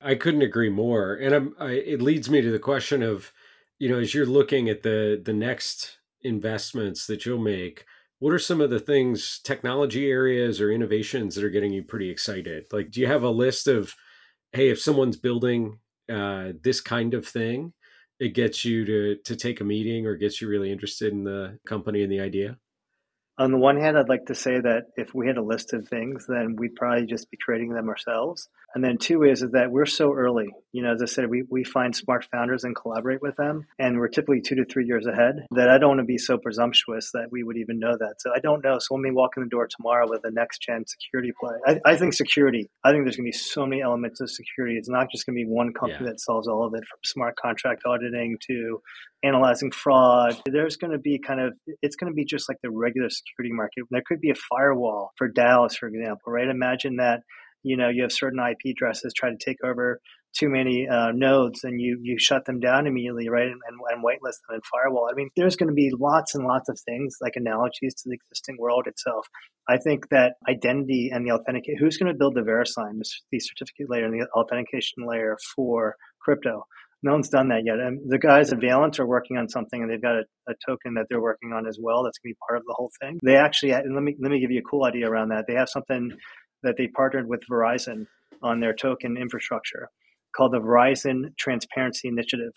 I 0.00 0.14
couldn't 0.14 0.42
agree 0.42 0.70
more, 0.70 1.14
and 1.14 1.52
I, 1.60 1.70
it 1.72 2.00
leads 2.00 2.30
me 2.30 2.40
to 2.40 2.50
the 2.50 2.58
question 2.58 3.02
of, 3.02 3.32
you 3.78 3.90
know, 3.90 3.98
as 3.98 4.14
you're 4.14 4.26
looking 4.26 4.70
at 4.70 4.82
the 4.82 5.20
the 5.22 5.34
next 5.34 5.98
investments 6.22 7.06
that 7.06 7.26
you'll 7.26 7.38
make, 7.38 7.84
what 8.20 8.34
are 8.34 8.38
some 8.38 8.60
of 8.60 8.70
the 8.70 8.78
things 8.78 9.40
technology 9.42 10.10
areas 10.10 10.60
or 10.60 10.70
innovations 10.70 11.34
that 11.34 11.44
are 11.44 11.50
getting 11.50 11.72
you 11.72 11.82
pretty 11.82 12.10
excited? 12.10 12.66
Like 12.70 12.90
do 12.90 13.00
you 13.00 13.06
have 13.08 13.24
a 13.24 13.30
list 13.30 13.66
of 13.66 13.94
hey 14.52 14.68
if 14.68 14.80
someone's 14.80 15.16
building 15.16 15.80
uh, 16.10 16.52
this 16.62 16.80
kind 16.80 17.14
of 17.14 17.26
thing 17.26 17.72
it 18.18 18.34
gets 18.34 18.64
you 18.64 18.84
to 18.84 19.16
to 19.24 19.36
take 19.36 19.60
a 19.60 19.64
meeting 19.64 20.06
or 20.06 20.16
gets 20.16 20.40
you 20.40 20.48
really 20.48 20.70
interested 20.70 21.12
in 21.12 21.24
the 21.24 21.58
company 21.66 22.02
and 22.02 22.12
the 22.12 22.20
idea? 22.20 22.58
On 23.38 23.50
the 23.50 23.58
one 23.58 23.78
hand 23.78 23.96
i'd 23.96 24.10
like 24.10 24.26
to 24.26 24.34
say 24.34 24.60
that 24.60 24.84
if 24.96 25.14
we 25.14 25.26
had 25.26 25.38
a 25.38 25.42
list 25.42 25.72
of 25.72 25.88
things 25.88 26.26
then 26.28 26.56
we'd 26.56 26.76
probably 26.76 27.06
just 27.06 27.30
be 27.30 27.38
creating 27.42 27.72
them 27.72 27.88
ourselves 27.88 28.48
And 28.74 28.84
then 28.84 28.98
two 28.98 29.24
is, 29.24 29.42
is 29.42 29.50
that 29.52 29.70
we're 29.70 29.86
so 29.86 30.12
early. 30.14 30.48
You 30.72 30.82
know, 30.82 30.92
as 30.92 31.02
I 31.02 31.06
said, 31.06 31.28
we, 31.28 31.42
we 31.50 31.64
find 31.64 31.94
smart 31.94 32.26
founders 32.30 32.62
and 32.62 32.76
collaborate 32.76 33.20
with 33.20 33.34
them. 33.36 33.66
And 33.78 33.98
we're 33.98 34.08
typically 34.08 34.40
two 34.40 34.54
to 34.56 34.64
three 34.64 34.86
years 34.86 35.06
ahead 35.06 35.46
that 35.52 35.68
I 35.68 35.78
don't 35.78 35.90
want 35.90 36.00
to 36.00 36.04
be 36.04 36.18
so 36.18 36.38
presumptuous 36.38 37.10
that 37.12 37.32
we 37.32 37.42
would 37.42 37.56
even 37.56 37.80
know 37.80 37.96
that. 37.98 38.16
So 38.18 38.30
I 38.34 38.38
don't 38.38 38.62
know. 38.62 38.78
So 38.78 38.94
let 38.94 39.00
me 39.00 39.10
walk 39.10 39.32
in 39.36 39.42
the 39.42 39.48
door 39.48 39.66
tomorrow 39.66 40.06
with 40.08 40.20
a 40.24 40.30
next 40.30 40.62
gen 40.62 40.84
security 40.86 41.32
play. 41.40 41.56
I, 41.66 41.92
I 41.92 41.96
think 41.96 42.14
security, 42.14 42.70
I 42.84 42.92
think 42.92 43.04
there's 43.04 43.16
going 43.16 43.30
to 43.30 43.36
be 43.36 43.38
so 43.38 43.66
many 43.66 43.82
elements 43.82 44.20
of 44.20 44.30
security. 44.30 44.76
It's 44.76 44.88
not 44.88 45.10
just 45.10 45.26
going 45.26 45.36
to 45.36 45.44
be 45.44 45.50
one 45.50 45.72
company 45.72 46.04
yeah. 46.04 46.12
that 46.12 46.20
solves 46.20 46.46
all 46.46 46.64
of 46.64 46.74
it 46.74 46.84
from 46.86 46.98
smart 47.04 47.34
contract 47.36 47.82
auditing 47.84 48.38
to 48.46 48.80
analyzing 49.24 49.72
fraud. 49.72 50.40
There's 50.46 50.76
going 50.76 50.92
to 50.92 50.98
be 50.98 51.18
kind 51.18 51.40
of, 51.40 51.54
it's 51.82 51.96
going 51.96 52.12
to 52.12 52.14
be 52.14 52.24
just 52.24 52.48
like 52.48 52.58
the 52.62 52.70
regular 52.70 53.10
security 53.10 53.52
market. 53.52 53.84
There 53.90 54.02
could 54.06 54.20
be 54.20 54.30
a 54.30 54.34
firewall 54.34 55.10
for 55.18 55.28
DAOs, 55.28 55.76
for 55.76 55.88
example, 55.88 56.32
right? 56.32 56.48
Imagine 56.48 56.96
that 56.96 57.22
you 57.62 57.76
know 57.76 57.88
you 57.88 58.02
have 58.02 58.12
certain 58.12 58.38
IP 58.38 58.74
addresses 58.74 59.12
try 59.14 59.30
to 59.30 59.36
take 59.36 59.58
over 59.64 60.00
too 60.38 60.48
many 60.48 60.86
uh, 60.88 61.10
nodes 61.12 61.64
and 61.64 61.80
you 61.80 61.98
you 62.02 62.16
shut 62.18 62.44
them 62.44 62.60
down 62.60 62.86
immediately, 62.86 63.28
right? 63.28 63.46
And, 63.46 63.60
and, 63.68 63.78
and 63.88 64.04
whitelist 64.04 64.38
them 64.46 64.54
in 64.54 64.60
firewall. 64.72 65.08
I 65.10 65.14
mean, 65.14 65.30
there's 65.36 65.56
going 65.56 65.68
to 65.68 65.74
be 65.74 65.90
lots 65.98 66.34
and 66.34 66.46
lots 66.46 66.68
of 66.68 66.78
things 66.80 67.16
like 67.20 67.34
analogies 67.36 67.94
to 67.94 68.08
the 68.08 68.14
existing 68.14 68.56
world 68.58 68.86
itself. 68.86 69.26
I 69.68 69.78
think 69.78 70.08
that 70.10 70.34
identity 70.48 71.10
and 71.12 71.26
the 71.26 71.32
authenticate 71.32 71.78
who's 71.78 71.96
going 71.96 72.12
to 72.12 72.18
build 72.18 72.34
the 72.34 72.42
VeriSign, 72.42 73.00
the 73.30 73.40
certificate 73.40 73.90
layer 73.90 74.04
and 74.04 74.14
the 74.14 74.26
authentication 74.36 75.06
layer 75.06 75.36
for 75.54 75.96
crypto. 76.20 76.64
No 77.02 77.12
one's 77.12 77.30
done 77.30 77.48
that 77.48 77.62
yet. 77.64 77.78
And 77.78 77.98
the 78.10 78.18
guys 78.18 78.52
at 78.52 78.60
Valence 78.60 79.00
are 79.00 79.06
working 79.06 79.38
on 79.38 79.48
something, 79.48 79.80
and 79.80 79.90
they've 79.90 80.02
got 80.02 80.16
a, 80.16 80.24
a 80.48 80.54
token 80.66 80.94
that 80.94 81.06
they're 81.08 81.20
working 81.20 81.52
on 81.52 81.66
as 81.66 81.78
well. 81.80 82.04
That's 82.04 82.18
going 82.18 82.32
to 82.32 82.34
be 82.34 82.38
part 82.46 82.58
of 82.58 82.64
the 82.66 82.74
whole 82.76 82.90
thing. 83.00 83.18
They 83.24 83.36
actually, 83.36 83.72
let 83.72 84.02
me 84.02 84.16
let 84.20 84.30
me 84.30 84.38
give 84.38 84.50
you 84.50 84.60
a 84.60 84.70
cool 84.70 84.84
idea 84.84 85.08
around 85.08 85.30
that. 85.30 85.46
They 85.48 85.54
have 85.54 85.70
something 85.70 86.10
that 86.62 86.76
they 86.76 86.86
partnered 86.88 87.28
with 87.28 87.42
Verizon 87.50 88.06
on 88.42 88.60
their 88.60 88.74
token 88.74 89.16
infrastructure 89.16 89.88
called 90.36 90.52
the 90.52 90.60
Verizon 90.60 91.36
Transparency 91.36 92.08
Initiative. 92.08 92.52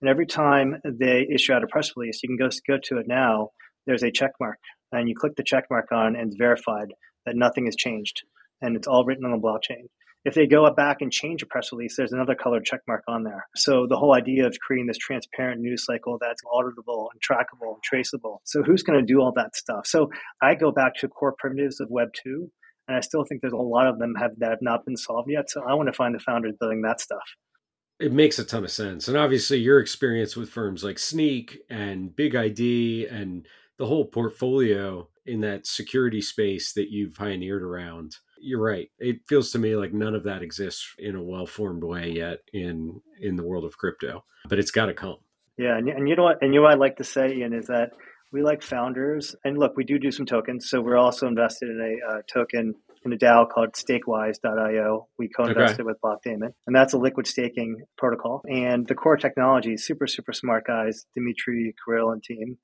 And 0.00 0.10
every 0.10 0.26
time 0.26 0.80
they 0.84 1.26
issue 1.32 1.52
out 1.52 1.64
a 1.64 1.66
press 1.66 1.92
release, 1.96 2.20
you 2.22 2.28
can 2.28 2.36
go, 2.36 2.48
go 2.68 2.78
to 2.84 2.98
it 2.98 3.08
now. 3.08 3.50
There's 3.86 4.02
a 4.02 4.10
check 4.10 4.32
mark, 4.40 4.58
and 4.92 5.08
you 5.08 5.14
click 5.14 5.36
the 5.36 5.42
check 5.42 5.64
mark 5.70 5.90
on, 5.92 6.16
and 6.16 6.28
it's 6.28 6.36
verified 6.36 6.92
that 7.24 7.36
nothing 7.36 7.66
has 7.66 7.76
changed, 7.76 8.22
and 8.60 8.76
it's 8.76 8.86
all 8.86 9.04
written 9.04 9.24
on 9.24 9.32
the 9.32 9.38
blockchain. 9.38 9.86
If 10.24 10.34
they 10.34 10.48
go 10.48 10.68
back 10.74 11.02
and 11.02 11.12
change 11.12 11.42
a 11.42 11.46
press 11.46 11.70
release, 11.70 11.96
there's 11.96 12.12
another 12.12 12.34
colored 12.34 12.64
check 12.64 12.80
mark 12.88 13.04
on 13.06 13.22
there. 13.22 13.46
So 13.54 13.86
the 13.88 13.96
whole 13.96 14.12
idea 14.12 14.44
of 14.44 14.58
creating 14.58 14.88
this 14.88 14.98
transparent 14.98 15.60
news 15.60 15.84
cycle 15.84 16.18
that's 16.20 16.42
auditable 16.42 17.06
and 17.12 17.20
trackable 17.22 17.74
and 17.74 17.82
traceable. 17.84 18.42
So 18.44 18.64
who's 18.64 18.82
going 18.82 18.98
to 18.98 19.06
do 19.06 19.20
all 19.20 19.32
that 19.36 19.54
stuff? 19.54 19.86
So 19.86 20.10
I 20.42 20.56
go 20.56 20.72
back 20.72 20.96
to 20.96 21.08
core 21.08 21.36
primitives 21.38 21.78
of 21.78 21.90
Web 21.90 22.08
2 22.24 22.50
and 22.88 22.96
I 22.96 23.00
still 23.00 23.24
think 23.24 23.40
there's 23.40 23.52
a 23.52 23.56
lot 23.56 23.86
of 23.86 23.98
them 23.98 24.14
have 24.16 24.32
that 24.38 24.50
have 24.50 24.62
not 24.62 24.84
been 24.84 24.96
solved 24.96 25.30
yet. 25.30 25.50
So 25.50 25.62
I 25.68 25.74
want 25.74 25.88
to 25.88 25.92
find 25.92 26.14
the 26.14 26.20
founders 26.20 26.54
building 26.58 26.82
that 26.82 27.00
stuff. 27.00 27.24
It 27.98 28.12
makes 28.12 28.38
a 28.38 28.44
ton 28.44 28.64
of 28.64 28.70
sense, 28.70 29.08
and 29.08 29.16
obviously 29.16 29.58
your 29.58 29.80
experience 29.80 30.36
with 30.36 30.50
firms 30.50 30.84
like 30.84 30.96
Snyk 30.96 31.56
and 31.70 32.10
BigID 32.10 33.12
and 33.12 33.46
the 33.78 33.86
whole 33.86 34.04
portfolio 34.04 35.08
in 35.24 35.40
that 35.40 35.66
security 35.66 36.20
space 36.20 36.72
that 36.74 36.90
you've 36.90 37.14
pioneered 37.14 37.62
around. 37.62 38.16
You're 38.38 38.62
right. 38.62 38.90
It 38.98 39.20
feels 39.26 39.50
to 39.52 39.58
me 39.58 39.76
like 39.76 39.94
none 39.94 40.14
of 40.14 40.24
that 40.24 40.42
exists 40.42 40.94
in 40.98 41.16
a 41.16 41.22
well-formed 41.22 41.82
way 41.82 42.10
yet 42.10 42.40
in 42.52 43.00
in 43.20 43.36
the 43.36 43.42
world 43.42 43.64
of 43.64 43.78
crypto, 43.78 44.24
but 44.48 44.58
it's 44.58 44.70
got 44.70 44.86
to 44.86 44.94
come. 44.94 45.16
Yeah, 45.56 45.78
and, 45.78 45.88
and 45.88 46.06
you 46.06 46.16
know 46.16 46.24
what? 46.24 46.42
And 46.42 46.52
you 46.52 46.60
know 46.60 46.64
what 46.64 46.72
I 46.72 46.76
like 46.76 46.96
to 46.98 47.04
say, 47.04 47.32
Ian, 47.32 47.54
is 47.54 47.68
that 47.68 47.92
we 48.36 48.42
like 48.42 48.62
founders. 48.62 49.34
And 49.44 49.58
look, 49.58 49.76
we 49.76 49.84
do 49.84 49.98
do 49.98 50.10
some 50.10 50.26
tokens. 50.26 50.68
So 50.68 50.82
we're 50.82 50.98
also 50.98 51.26
invested 51.26 51.70
in 51.70 51.80
a 51.80 52.12
uh, 52.12 52.18
token 52.32 52.74
in 53.04 53.12
a 53.12 53.16
DAO 53.16 53.48
called 53.48 53.72
Stakewise.io. 53.72 55.08
We 55.18 55.28
co-invested 55.28 55.80
okay. 55.80 55.86
with 55.86 55.96
Blockdaemon, 56.04 56.52
and 56.66 56.76
that's 56.76 56.92
a 56.92 56.98
liquid 56.98 57.26
staking 57.26 57.84
protocol. 57.96 58.42
And 58.46 58.86
the 58.86 58.94
core 58.94 59.16
technology, 59.16 59.74
is 59.74 59.86
super 59.86 60.06
super 60.06 60.32
smart 60.32 60.66
guys, 60.66 61.06
Dimitri 61.14 61.74
Kirill 61.84 62.10
and 62.10 62.22
team, 62.22 62.58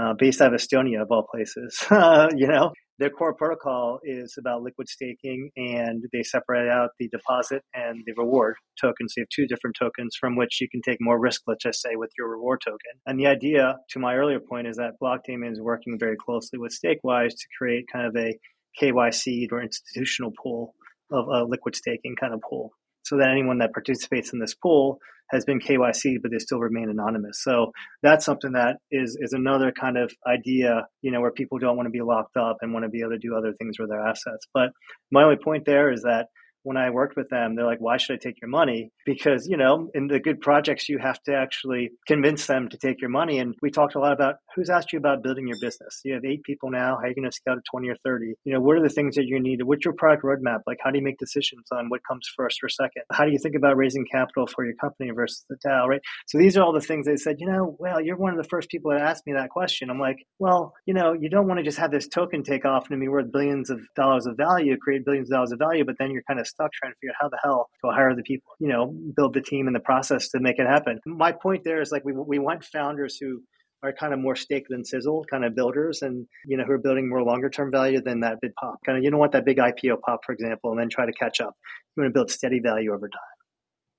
uh, 0.00 0.14
based 0.16 0.40
out 0.40 0.54
of 0.54 0.60
Estonia 0.60 1.02
of 1.02 1.08
all 1.10 1.26
places. 1.28 1.84
you 1.90 2.46
know, 2.46 2.72
their 2.98 3.10
core 3.10 3.34
protocol 3.34 4.00
is 4.02 4.36
about 4.38 4.62
liquid 4.62 4.88
staking, 4.88 5.50
and 5.56 6.04
they 6.12 6.22
separate 6.22 6.68
out 6.68 6.90
the 6.98 7.08
deposit 7.08 7.62
and 7.74 8.02
the 8.06 8.14
reward 8.16 8.56
tokens. 8.80 9.12
So 9.14 9.20
you 9.20 9.22
have 9.22 9.28
two 9.28 9.46
different 9.46 9.76
tokens 9.78 10.16
from 10.18 10.36
which 10.36 10.60
you 10.60 10.68
can 10.68 10.80
take 10.80 10.98
more 11.00 11.18
risk, 11.18 11.42
let's 11.46 11.62
just 11.62 11.82
say, 11.82 11.96
with 11.96 12.10
your 12.16 12.30
reward 12.30 12.60
token. 12.64 13.00
And 13.06 13.18
the 13.18 13.26
idea, 13.26 13.76
to 13.90 13.98
my 13.98 14.14
earlier 14.14 14.40
point, 14.40 14.66
is 14.66 14.76
that 14.76 14.94
Blockdaemon 15.02 15.52
is 15.52 15.60
working 15.60 15.98
very 15.98 16.16
closely 16.16 16.58
with 16.58 16.72
Stakewise 16.72 17.30
to 17.30 17.46
create 17.58 17.84
kind 17.92 18.06
of 18.06 18.16
a 18.16 18.38
KYC 18.80 19.50
or 19.52 19.62
institutional 19.62 20.32
pool 20.42 20.74
of 21.10 21.28
a 21.28 21.44
liquid 21.44 21.76
staking 21.76 22.16
kind 22.16 22.34
of 22.34 22.40
pool 22.40 22.72
so 23.06 23.16
that 23.18 23.30
anyone 23.30 23.58
that 23.58 23.72
participates 23.72 24.32
in 24.32 24.40
this 24.40 24.54
pool 24.54 24.98
has 25.30 25.44
been 25.44 25.60
KYC, 25.60 26.16
but 26.22 26.30
they 26.30 26.38
still 26.38 26.60
remain 26.60 26.88
anonymous. 26.88 27.42
So 27.42 27.72
that's 28.02 28.24
something 28.24 28.52
that 28.52 28.76
is 28.90 29.16
is 29.20 29.32
another 29.32 29.72
kind 29.72 29.96
of 29.96 30.12
idea, 30.26 30.86
you 31.02 31.10
know, 31.10 31.20
where 31.20 31.32
people 31.32 31.58
don't 31.58 31.76
want 31.76 31.86
to 31.86 31.90
be 31.90 32.02
locked 32.02 32.36
up 32.36 32.58
and 32.60 32.72
want 32.72 32.84
to 32.84 32.88
be 32.90 33.00
able 33.00 33.10
to 33.10 33.18
do 33.18 33.36
other 33.36 33.52
things 33.54 33.78
with 33.78 33.88
their 33.88 34.06
assets. 34.06 34.46
But 34.52 34.70
my 35.10 35.24
only 35.24 35.36
point 35.36 35.64
there 35.66 35.92
is 35.92 36.02
that 36.02 36.26
when 36.62 36.76
I 36.76 36.90
worked 36.90 37.16
with 37.16 37.28
them, 37.28 37.54
they're 37.54 37.64
like, 37.64 37.80
why 37.80 37.96
should 37.96 38.14
I 38.14 38.18
take 38.20 38.40
your 38.42 38.50
money? 38.50 38.90
Because, 39.04 39.46
you 39.46 39.56
know, 39.56 39.88
in 39.94 40.08
the 40.08 40.18
good 40.18 40.40
projects, 40.40 40.88
you 40.88 40.98
have 40.98 41.22
to 41.22 41.32
actually 41.32 41.90
convince 42.08 42.48
them 42.48 42.68
to 42.70 42.76
take 42.76 43.00
your 43.00 43.10
money. 43.10 43.38
And 43.38 43.54
we 43.62 43.70
talked 43.70 43.94
a 43.94 44.00
lot 44.00 44.12
about 44.12 44.34
who's 44.56 44.70
asked 44.70 44.92
you 44.92 44.98
about 44.98 45.22
building 45.22 45.46
your 45.46 45.58
business. 45.60 46.00
You 46.02 46.14
have 46.14 46.24
eight 46.24 46.42
people 46.42 46.70
now. 46.70 46.96
How 46.96 47.04
are 47.04 47.08
you 47.08 47.14
going 47.14 47.30
to 47.30 47.32
scale 47.32 47.54
to 47.54 47.62
20 47.70 47.88
or 47.90 47.96
30? 48.02 48.34
You 48.44 48.54
know, 48.54 48.60
what 48.60 48.76
are 48.76 48.82
the 48.82 48.88
things 48.88 49.14
that 49.16 49.26
you 49.26 49.38
need? 49.38 49.62
What's 49.62 49.84
your 49.84 49.94
product 49.94 50.24
roadmap? 50.24 50.60
Like, 50.66 50.78
how 50.82 50.90
do 50.90 50.98
you 50.98 51.04
make 51.04 51.18
decisions 51.18 51.66
on 51.70 51.90
what 51.90 52.00
comes 52.08 52.26
first 52.34 52.60
or 52.62 52.68
second? 52.70 53.02
How 53.12 53.26
do 53.26 53.30
you 53.30 53.38
think 53.38 53.54
about 53.54 53.76
raising 53.76 54.06
capital 54.10 54.46
for 54.46 54.64
your 54.64 54.74
company 54.74 55.10
versus 55.10 55.44
the 55.50 55.56
DAO, 55.64 55.86
right? 55.86 56.00
So 56.26 56.38
these 56.38 56.56
are 56.56 56.62
all 56.62 56.72
the 56.72 56.80
things 56.80 57.06
they 57.06 57.16
said, 57.16 57.36
you 57.38 57.46
know, 57.46 57.76
well, 57.78 58.00
you're 58.00 58.16
one 58.16 58.32
of 58.32 58.42
the 58.42 58.48
first 58.48 58.70
people 58.70 58.90
that 58.90 59.02
asked 59.02 59.26
me 59.26 59.34
that 59.34 59.50
question. 59.50 59.90
I'm 59.90 60.00
like, 60.00 60.16
well, 60.38 60.72
you 60.86 60.94
know, 60.94 61.12
you 61.12 61.28
don't 61.28 61.46
want 61.46 61.58
to 61.58 61.64
just 61.64 61.78
have 61.78 61.90
this 61.90 62.08
token 62.08 62.42
take 62.42 62.64
off 62.64 62.90
and 62.90 62.98
be 62.98 63.08
worth 63.08 63.30
billions 63.30 63.68
of 63.68 63.80
dollars 63.94 64.26
of 64.26 64.36
value, 64.38 64.76
create 64.78 65.04
billions 65.04 65.30
of 65.30 65.34
dollars 65.34 65.52
of 65.52 65.58
value, 65.58 65.84
but 65.84 65.96
then 65.98 66.10
you're 66.10 66.22
kind 66.22 66.40
of 66.40 66.46
stuck 66.46 66.72
trying 66.72 66.92
to 66.92 66.96
figure 66.96 67.10
out 67.10 67.16
how 67.20 67.28
the 67.28 67.38
hell 67.42 67.68
to 67.84 67.90
hire 67.90 68.14
the 68.14 68.22
people, 68.22 68.54
you 68.58 68.68
know, 68.68 68.94
build 69.14 69.34
the 69.34 69.42
team 69.42 69.66
and 69.66 69.76
the 69.76 69.80
process 69.80 70.28
to 70.28 70.40
make 70.40 70.58
it 70.58 70.66
happen. 70.66 70.98
My 71.04 71.32
point 71.32 71.62
there 71.64 71.82
is 71.82 71.92
like 71.92 72.04
we, 72.04 72.12
we 72.12 72.38
want 72.38 72.64
founders 72.64 73.18
who 73.20 73.42
are 73.86 73.92
kind 73.92 74.12
of 74.12 74.18
more 74.18 74.36
steak 74.36 74.66
than 74.68 74.84
sizzle 74.84 75.24
kind 75.30 75.44
of 75.44 75.54
builders 75.54 76.02
and 76.02 76.26
you 76.46 76.56
know 76.56 76.64
who 76.64 76.72
are 76.72 76.78
building 76.78 77.08
more 77.08 77.22
longer 77.22 77.48
term 77.48 77.70
value 77.70 78.00
than 78.00 78.20
that 78.20 78.40
big 78.40 78.54
pop. 78.54 78.78
Kind 78.84 78.98
of 78.98 79.04
you 79.04 79.10
don't 79.10 79.20
want 79.20 79.32
that 79.32 79.44
big 79.44 79.58
ipo 79.58 80.00
pop 80.00 80.20
for 80.24 80.32
example 80.32 80.70
and 80.70 80.80
then 80.80 80.88
try 80.88 81.06
to 81.06 81.12
catch 81.12 81.40
up. 81.40 81.54
You 81.96 82.02
want 82.02 82.12
to 82.12 82.18
build 82.18 82.30
steady 82.30 82.60
value 82.60 82.92
over 82.92 83.08
time. 83.08 83.20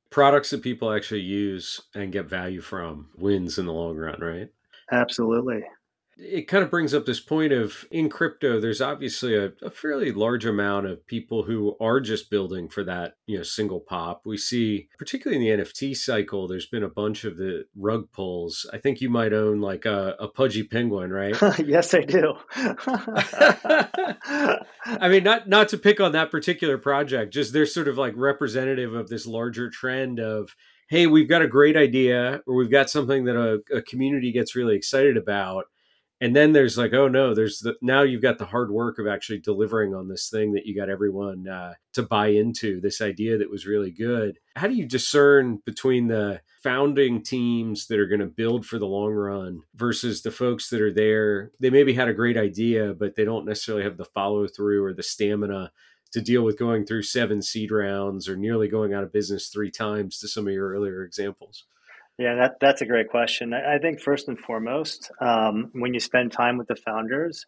Products 0.10 0.52
that 0.52 0.62
people 0.62 0.91
actually 0.91 1.21
use 1.21 1.82
and 1.95 2.12
get 2.12 2.30
value 2.30 2.62
from 2.62 3.10
wins 3.17 3.58
in 3.58 3.65
the 3.65 3.73
long 3.73 3.95
run 3.95 4.19
right? 4.19 4.50
Absolutely 4.91 5.63
it 6.19 6.47
kind 6.47 6.63
of 6.63 6.71
brings 6.71 6.93
up 6.93 7.06
this 7.06 7.19
point 7.19 7.53
of 7.53 7.86
in 7.91 8.10
crypto 8.10 8.60
there's 8.60 8.82
obviously 8.82 9.36
a, 9.36 9.51
a, 9.62 9.69
fairly 9.69 10.12
large 10.12 10.45
amount 10.45 10.88
of 10.88 11.06
people 11.06 11.43
who 11.43 11.77
are 11.80 11.99
just 11.99 12.32
building 12.32 12.67
for 12.67 12.84
that 12.84 13.15
you 13.27 13.38
know 13.38 13.43
single 13.43 13.80
pop. 13.80 14.21
We 14.25 14.38
see 14.38 14.89
particularly 14.97 15.47
in 15.47 15.58
the 15.58 15.63
nft 15.63 15.95
cycle 15.95 16.47
there's 16.47 16.65
been 16.65 16.84
a 16.84 16.89
bunch 16.89 17.23
of 17.23 17.38
the 17.38 17.65
rug 17.75 18.12
pulls. 18.12 18.65
I 18.73 18.77
think 18.77 18.99
you 18.99 19.10
might 19.10 19.34
own 19.34 19.62
like 19.62 19.86
a, 19.86 20.15
a 20.19 20.27
pudgy 20.27 20.63
penguin 20.63 21.12
right? 21.12 21.36
Yes 21.67 21.93
i 21.93 22.01
do. 22.01 22.34
I 24.86 25.10
mean 25.10 25.23
not 25.23 25.47
not 25.47 25.69
to 25.69 25.77
pick 25.77 25.99
on 25.99 26.13
that 26.13 26.32
particular 26.32 26.77
project 26.77 27.34
just 27.34 27.53
they're 27.53 27.65
sort 27.65 27.88
of 27.88 27.97
like 27.97 28.13
representative 28.15 28.93
of 28.93 29.10
this 29.10 29.27
larger 29.27 29.69
trend 29.69 30.19
of 30.19 30.56
hey 30.89 31.06
we've 31.06 31.30
got 31.30 31.41
a 31.41 31.47
great 31.47 31.77
idea 31.77 32.41
or 32.47 32.56
we've 32.56 32.71
got 32.71 32.89
something 32.89 33.25
that 33.25 33.36
a, 33.36 33.60
a 33.75 33.82
community 33.82 34.32
gets 34.32 34.56
really 34.56 34.75
excited 34.75 35.17
about 35.17 35.65
and 36.19 36.36
then 36.36 36.51
there's 36.51 36.77
like 36.77 36.93
oh 36.93 37.08
no 37.08 37.34
there's 37.34 37.60
the 37.60 37.75
now 37.82 38.01
you've 38.01 38.21
got 38.21 38.38
the 38.38 38.45
hard 38.45 38.71
work 38.71 38.99
of 38.99 39.08
actually 39.08 39.39
delivering 39.39 39.93
on 39.93 40.08
this 40.08 40.30
thing 40.30 40.53
that 40.53 40.65
you 40.65 40.75
got 40.75 40.89
everyone 40.89 41.47
uh, 41.47 41.73
to 41.93 42.03
buy 42.03 42.27
into 42.27 42.82
this 42.82 43.01
idea 43.01 43.38
that 43.38 43.49
was 43.49 43.67
really 43.67 43.91
good. 43.91 44.39
How 44.56 44.67
do 44.67 44.73
you 44.73 44.86
discern 44.86 45.62
between 45.65 46.08
the 46.08 46.41
founding 46.63 47.21
teams 47.21 47.88
that 47.88 47.99
are 47.99 48.08
going 48.08 48.19
to 48.19 48.25
build 48.25 48.65
for 48.65 48.80
the 48.80 48.88
long 48.88 49.13
run 49.13 49.62
versus 49.75 50.21
the 50.21 50.32
folks 50.32 50.69
that 50.69 50.82
are 50.82 50.93
there? 50.93 51.51
They 51.60 51.69
maybe 51.69 51.93
had 51.93 52.08
a 52.08 52.13
great 52.13 52.38
idea 52.38 52.93
but 52.93 53.15
they 53.15 53.25
don't 53.25 53.45
necessarily 53.45 53.84
have 53.84 53.97
the 53.97 54.06
follow 54.06 54.47
through 54.47 54.84
or 54.84 54.93
the 54.93 55.03
stamina 55.03 55.71
to 56.13 56.21
deal 56.21 56.41
with 56.41 56.58
going 56.58 56.86
through 56.86 57.03
seven 57.03 57.41
seed 57.41 57.69
rounds 57.69 58.30
or 58.30 58.36
nearly 58.36 58.67
going 58.67 58.93
out 58.93 59.03
of 59.03 59.12
business 59.12 59.49
three 59.49 59.69
times 59.69 60.19
to 60.19 60.27
some 60.27 60.47
of 60.47 60.53
your 60.53 60.69
earlier 60.69 61.03
examples 61.03 61.65
yeah, 62.17 62.36
that, 62.36 62.58
that's 62.60 62.82
a 62.82 62.86
great 62.86 63.10
question. 63.10 63.53
I 63.53 63.77
think 63.77 64.01
first 64.01 64.27
and 64.27 64.39
foremost, 64.39 65.12
um, 65.21 65.69
when 65.73 65.93
you 65.93 65.99
spend 65.99 66.32
time 66.32 66.58
with 66.58 66.67
the 66.67 66.75
founders, 66.75 67.45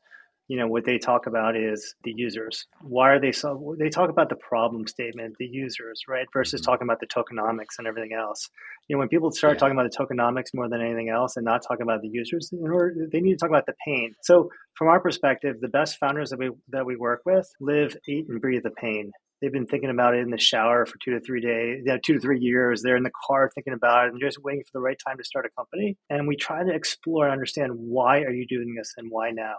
you 0.47 0.57
know 0.57 0.67
what 0.67 0.83
they 0.83 0.97
talk 0.97 1.27
about 1.27 1.55
is 1.55 1.95
the 2.03 2.11
users. 2.15 2.65
Why 2.81 3.11
are 3.11 3.19
they 3.19 3.31
so? 3.31 3.75
They 3.77 3.89
talk 3.89 4.09
about 4.09 4.29
the 4.29 4.35
problem 4.35 4.87
statement, 4.87 5.35
the 5.37 5.45
users, 5.45 6.01
right, 6.07 6.25
versus 6.33 6.61
mm-hmm. 6.61 6.71
talking 6.71 6.87
about 6.87 6.99
the 6.99 7.05
tokenomics 7.05 7.77
and 7.77 7.87
everything 7.87 8.13
else. 8.13 8.49
You 8.87 8.95
know, 8.95 8.99
when 8.99 9.09
people 9.09 9.31
start 9.31 9.53
yeah. 9.53 9.59
talking 9.59 9.77
about 9.77 9.91
the 9.91 9.95
tokenomics 9.95 10.47
more 10.55 10.67
than 10.67 10.81
anything 10.81 11.09
else, 11.09 11.37
and 11.37 11.45
not 11.45 11.61
talking 11.61 11.83
about 11.83 12.01
the 12.01 12.09
users, 12.09 12.51
in 12.51 12.67
order, 12.67 13.07
they 13.11 13.21
need 13.21 13.33
to 13.33 13.37
talk 13.37 13.49
about 13.49 13.67
the 13.67 13.75
pain. 13.85 14.15
So, 14.23 14.49
from 14.73 14.87
our 14.87 14.99
perspective, 14.99 15.57
the 15.61 15.67
best 15.67 15.99
founders 15.99 16.31
that 16.31 16.39
we 16.39 16.49
that 16.69 16.83
we 16.83 16.95
work 16.95 17.21
with 17.27 17.47
live, 17.61 17.95
eat, 18.07 18.25
and 18.27 18.41
breathe 18.41 18.63
the 18.63 18.71
pain 18.71 19.11
They've 19.41 19.51
been 19.51 19.67
thinking 19.67 19.89
about 19.89 20.15
it 20.15 20.21
in 20.21 20.31
the 20.31 20.37
shower 20.37 20.85
for 20.85 20.97
two 21.03 21.11
to 21.11 21.21
three 21.21 21.41
days, 21.41 21.83
you 21.85 21.93
know, 21.93 21.97
two 22.03 22.13
to 22.13 22.19
three 22.19 22.39
years. 22.39 22.81
They're 22.81 22.97
in 22.97 23.03
the 23.03 23.11
car 23.25 23.49
thinking 23.53 23.73
about 23.73 24.07
it 24.07 24.11
and 24.11 24.21
just 24.21 24.43
waiting 24.43 24.63
for 24.63 24.71
the 24.73 24.81
right 24.81 24.97
time 25.05 25.17
to 25.17 25.23
start 25.23 25.45
a 25.45 25.49
company. 25.49 25.97
And 26.09 26.27
we 26.27 26.35
try 26.35 26.63
to 26.63 26.73
explore 26.73 27.25
and 27.25 27.31
understand 27.31 27.71
why 27.75 28.21
are 28.21 28.33
you 28.33 28.45
doing 28.47 28.75
this 28.75 28.93
and 28.97 29.09
why 29.09 29.31
now? 29.31 29.55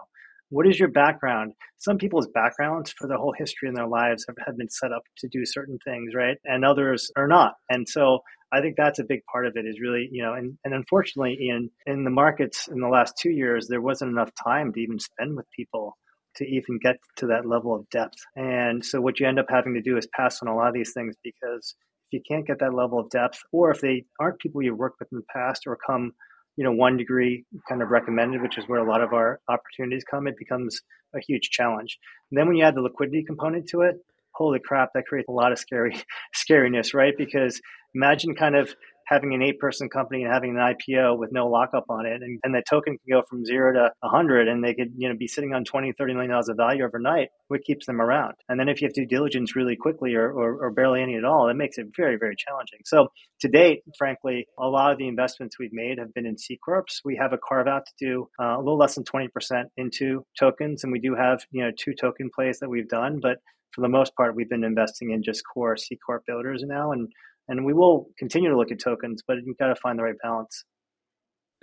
What 0.49 0.67
is 0.67 0.77
your 0.77 0.89
background? 0.89 1.53
Some 1.77 1.97
people's 1.97 2.27
backgrounds 2.27 2.91
for 2.91 3.07
their 3.07 3.17
whole 3.17 3.33
history 3.37 3.69
in 3.69 3.73
their 3.73 3.87
lives 3.87 4.25
have, 4.27 4.35
have 4.45 4.57
been 4.57 4.69
set 4.69 4.91
up 4.91 5.03
to 5.19 5.29
do 5.29 5.45
certain 5.45 5.79
things, 5.83 6.13
right? 6.13 6.37
And 6.43 6.65
others 6.65 7.09
are 7.15 7.27
not. 7.27 7.53
And 7.69 7.87
so 7.87 8.19
I 8.51 8.59
think 8.59 8.75
that's 8.75 8.99
a 8.99 9.05
big 9.05 9.21
part 9.31 9.47
of 9.47 9.55
it 9.55 9.65
is 9.65 9.79
really, 9.79 10.09
you 10.11 10.21
know, 10.21 10.33
and, 10.33 10.57
and 10.65 10.73
unfortunately 10.73 11.37
in 11.49 11.69
in 11.85 12.03
the 12.03 12.09
markets 12.09 12.67
in 12.67 12.81
the 12.81 12.89
last 12.89 13.13
two 13.17 13.31
years, 13.31 13.67
there 13.67 13.81
wasn't 13.81 14.11
enough 14.11 14.31
time 14.43 14.73
to 14.73 14.79
even 14.79 14.99
spend 14.99 15.37
with 15.37 15.45
people 15.55 15.97
to 16.35 16.45
even 16.45 16.79
get 16.81 16.97
to 17.17 17.27
that 17.27 17.45
level 17.45 17.75
of 17.75 17.89
depth. 17.89 18.17
And 18.35 18.83
so 18.83 19.01
what 19.01 19.19
you 19.19 19.27
end 19.27 19.39
up 19.39 19.47
having 19.49 19.73
to 19.73 19.81
do 19.81 19.97
is 19.97 20.07
pass 20.15 20.41
on 20.41 20.47
a 20.47 20.55
lot 20.55 20.69
of 20.69 20.73
these 20.73 20.93
things 20.93 21.15
because 21.23 21.75
if 22.11 22.19
you 22.19 22.21
can't 22.27 22.47
get 22.47 22.59
that 22.59 22.73
level 22.73 22.99
of 22.99 23.09
depth, 23.09 23.39
or 23.51 23.71
if 23.71 23.81
they 23.81 24.05
aren't 24.19 24.39
people 24.39 24.61
you've 24.61 24.77
worked 24.77 24.99
with 24.99 25.11
in 25.11 25.17
the 25.17 25.25
past 25.33 25.63
or 25.65 25.77
come, 25.85 26.13
you 26.57 26.63
know, 26.63 26.71
one 26.71 26.97
degree 26.97 27.45
kind 27.67 27.81
of 27.81 27.89
recommended, 27.89 28.41
which 28.41 28.57
is 28.57 28.65
where 28.67 28.79
a 28.79 28.89
lot 28.89 29.01
of 29.01 29.13
our 29.13 29.39
opportunities 29.49 30.03
come, 30.09 30.27
it 30.27 30.37
becomes 30.37 30.81
a 31.15 31.19
huge 31.19 31.49
challenge. 31.49 31.97
And 32.29 32.37
then 32.37 32.47
when 32.47 32.57
you 32.57 32.65
add 32.65 32.75
the 32.75 32.81
liquidity 32.81 33.23
component 33.23 33.67
to 33.69 33.81
it, 33.81 33.95
holy 34.33 34.59
crap, 34.59 34.89
that 34.93 35.05
creates 35.05 35.29
a 35.29 35.33
lot 35.33 35.51
of 35.51 35.59
scary 35.59 35.95
scariness, 36.35 36.93
right? 36.93 37.13
Because 37.17 37.61
imagine 37.95 38.35
kind 38.35 38.55
of 38.55 38.75
having 39.11 39.33
an 39.33 39.41
eight 39.41 39.59
person 39.59 39.89
company 39.89 40.23
and 40.23 40.33
having 40.33 40.51
an 40.51 40.55
IPO 40.55 41.17
with 41.17 41.33
no 41.33 41.47
lockup 41.47 41.85
on 41.89 42.05
it. 42.05 42.21
And, 42.21 42.39
and 42.43 42.55
the 42.55 42.63
token 42.67 42.97
can 42.97 43.17
go 43.17 43.23
from 43.29 43.45
zero 43.45 43.73
to 43.73 43.91
100 43.99 44.47
and 44.47 44.63
they 44.63 44.73
could 44.73 44.93
you 44.97 45.09
know 45.09 45.15
be 45.15 45.27
sitting 45.27 45.53
on 45.53 45.65
20, 45.65 45.91
30 45.91 46.13
million 46.13 46.31
dollars 46.31 46.47
of 46.47 46.55
value 46.55 46.85
overnight. 46.85 47.27
What 47.49 47.63
keeps 47.63 47.85
them 47.85 48.01
around? 48.01 48.35
And 48.47 48.57
then 48.57 48.69
if 48.69 48.81
you 48.81 48.87
have 48.87 48.93
do 48.93 49.05
diligence 49.05 49.55
really 49.55 49.75
quickly 49.75 50.15
or, 50.15 50.31
or, 50.31 50.65
or 50.65 50.71
barely 50.71 51.01
any 51.01 51.15
at 51.15 51.25
all, 51.25 51.49
it 51.49 51.55
makes 51.55 51.77
it 51.77 51.87
very, 51.95 52.15
very 52.17 52.35
challenging. 52.37 52.79
So 52.85 53.09
to 53.41 53.49
date, 53.49 53.81
frankly, 53.97 54.47
a 54.57 54.67
lot 54.67 54.93
of 54.93 54.97
the 54.97 55.09
investments 55.09 55.59
we've 55.59 55.73
made 55.73 55.99
have 55.99 56.13
been 56.13 56.25
in 56.25 56.37
C 56.37 56.57
Corps. 56.63 56.85
We 57.03 57.17
have 57.17 57.33
a 57.33 57.37
carve 57.37 57.67
out 57.67 57.83
to 57.85 57.93
do 57.99 58.29
uh, 58.41 58.55
a 58.55 58.59
little 58.59 58.77
less 58.77 58.95
than 58.95 59.03
20% 59.03 59.29
into 59.75 60.25
tokens. 60.39 60.83
And 60.83 60.93
we 60.93 60.99
do 60.99 61.15
have, 61.15 61.45
you 61.51 61.63
know, 61.63 61.71
two 61.77 61.93
token 61.93 62.29
plays 62.33 62.59
that 62.59 62.69
we've 62.69 62.87
done, 62.87 63.19
but 63.21 63.39
for 63.71 63.81
the 63.81 63.89
most 63.89 64.15
part, 64.15 64.35
we've 64.35 64.49
been 64.49 64.63
investing 64.63 65.11
in 65.11 65.23
just 65.23 65.43
core 65.45 65.77
C 65.77 65.97
Corp 66.05 66.25
builders 66.25 66.63
now. 66.65 66.91
And 66.91 67.07
and 67.47 67.65
we 67.65 67.73
will 67.73 68.07
continue 68.17 68.49
to 68.49 68.57
look 68.57 68.71
at 68.71 68.79
tokens, 68.79 69.21
but 69.27 69.37
you've 69.43 69.57
got 69.57 69.67
to 69.67 69.75
find 69.75 69.99
the 69.99 70.03
right 70.03 70.15
balance. 70.21 70.63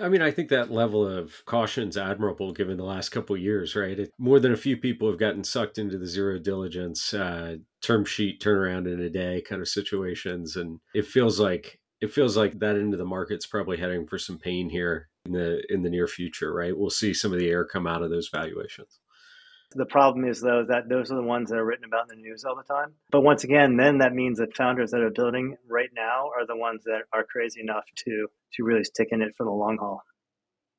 I 0.01 0.09
mean, 0.09 0.23
I 0.23 0.31
think 0.31 0.49
that 0.51 0.71
level 0.71 1.07
of 1.07 1.45
caution 1.45 1.89
is 1.89 1.97
admirable 1.97 2.53
given 2.53 2.77
the 2.77 2.85
last 2.85 3.09
couple 3.09 3.37
years, 3.37 3.75
right? 3.75 3.99
It, 3.99 4.13
more 4.17 4.39
than 4.39 4.53
a 4.53 4.57
few 4.57 4.77
people 4.77 5.09
have 5.09 5.19
gotten 5.19 5.43
sucked 5.43 5.77
into 5.77 5.99
the 5.99 6.07
zero 6.07 6.39
diligence 6.39 7.13
uh, 7.13 7.57
term 7.83 8.05
sheet 8.05 8.41
turnaround 8.41 8.93
in 8.93 9.01
a 9.01 9.11
day 9.11 9.43
kind 9.49 9.61
of 9.61 9.67
situations, 9.67 10.55
and 10.55 10.79
it 10.95 11.05
feels 11.05 11.41
like 11.41 11.81
it 12.01 12.13
feels 12.13 12.37
like 12.37 12.61
that 12.61 12.77
end 12.77 12.93
of 12.93 12.99
the 12.99 13.05
market's 13.05 13.47
probably 13.47 13.77
heading 13.77 14.07
for 14.07 14.19
some 14.19 14.39
pain 14.39 14.69
here 14.71 15.09
in 15.27 15.33
the 15.33 15.63
in 15.69 15.83
the 15.83 15.91
near 15.91 16.07
future, 16.07 16.53
right? 16.55 16.79
We'll 16.79 16.91
see 16.91 17.13
some 17.13 17.33
of 17.33 17.41
the 17.41 17.51
air 17.51 17.65
come 17.65 17.89
out 17.89 18.03
of 18.03 18.11
those 18.11 18.29
valuations. 18.29 19.01
The 19.75 19.87
problem 19.87 20.25
is 20.25 20.41
though 20.41 20.65
that 20.69 20.89
those 20.89 21.13
are 21.13 21.17
the 21.17 21.23
ones 21.23 21.51
that 21.51 21.59
are 21.59 21.65
written 21.65 21.85
about 21.85 22.11
in 22.11 22.17
the 22.17 22.23
news 22.23 22.45
all 22.45 22.57
the 22.57 22.63
time. 22.63 22.95
But 23.11 23.21
once 23.21 23.45
again, 23.45 23.77
then 23.77 23.99
that 23.99 24.15
means 24.15 24.39
that 24.39 24.57
founders 24.57 24.91
that 24.93 25.01
are 25.01 25.11
building 25.11 25.57
right 25.69 25.91
now 25.95 26.31
are 26.37 26.47
the 26.47 26.57
ones 26.57 26.85
that 26.85 27.03
are 27.13 27.25
crazy 27.25 27.61
enough 27.61 27.85
to 28.05 28.29
to 28.55 28.65
really 28.65 28.85
stick 28.85 29.09
in 29.11 29.21
it 29.23 29.35
for 29.37 29.45
the 29.45 29.51
long 29.51 29.77
haul. 29.79 30.03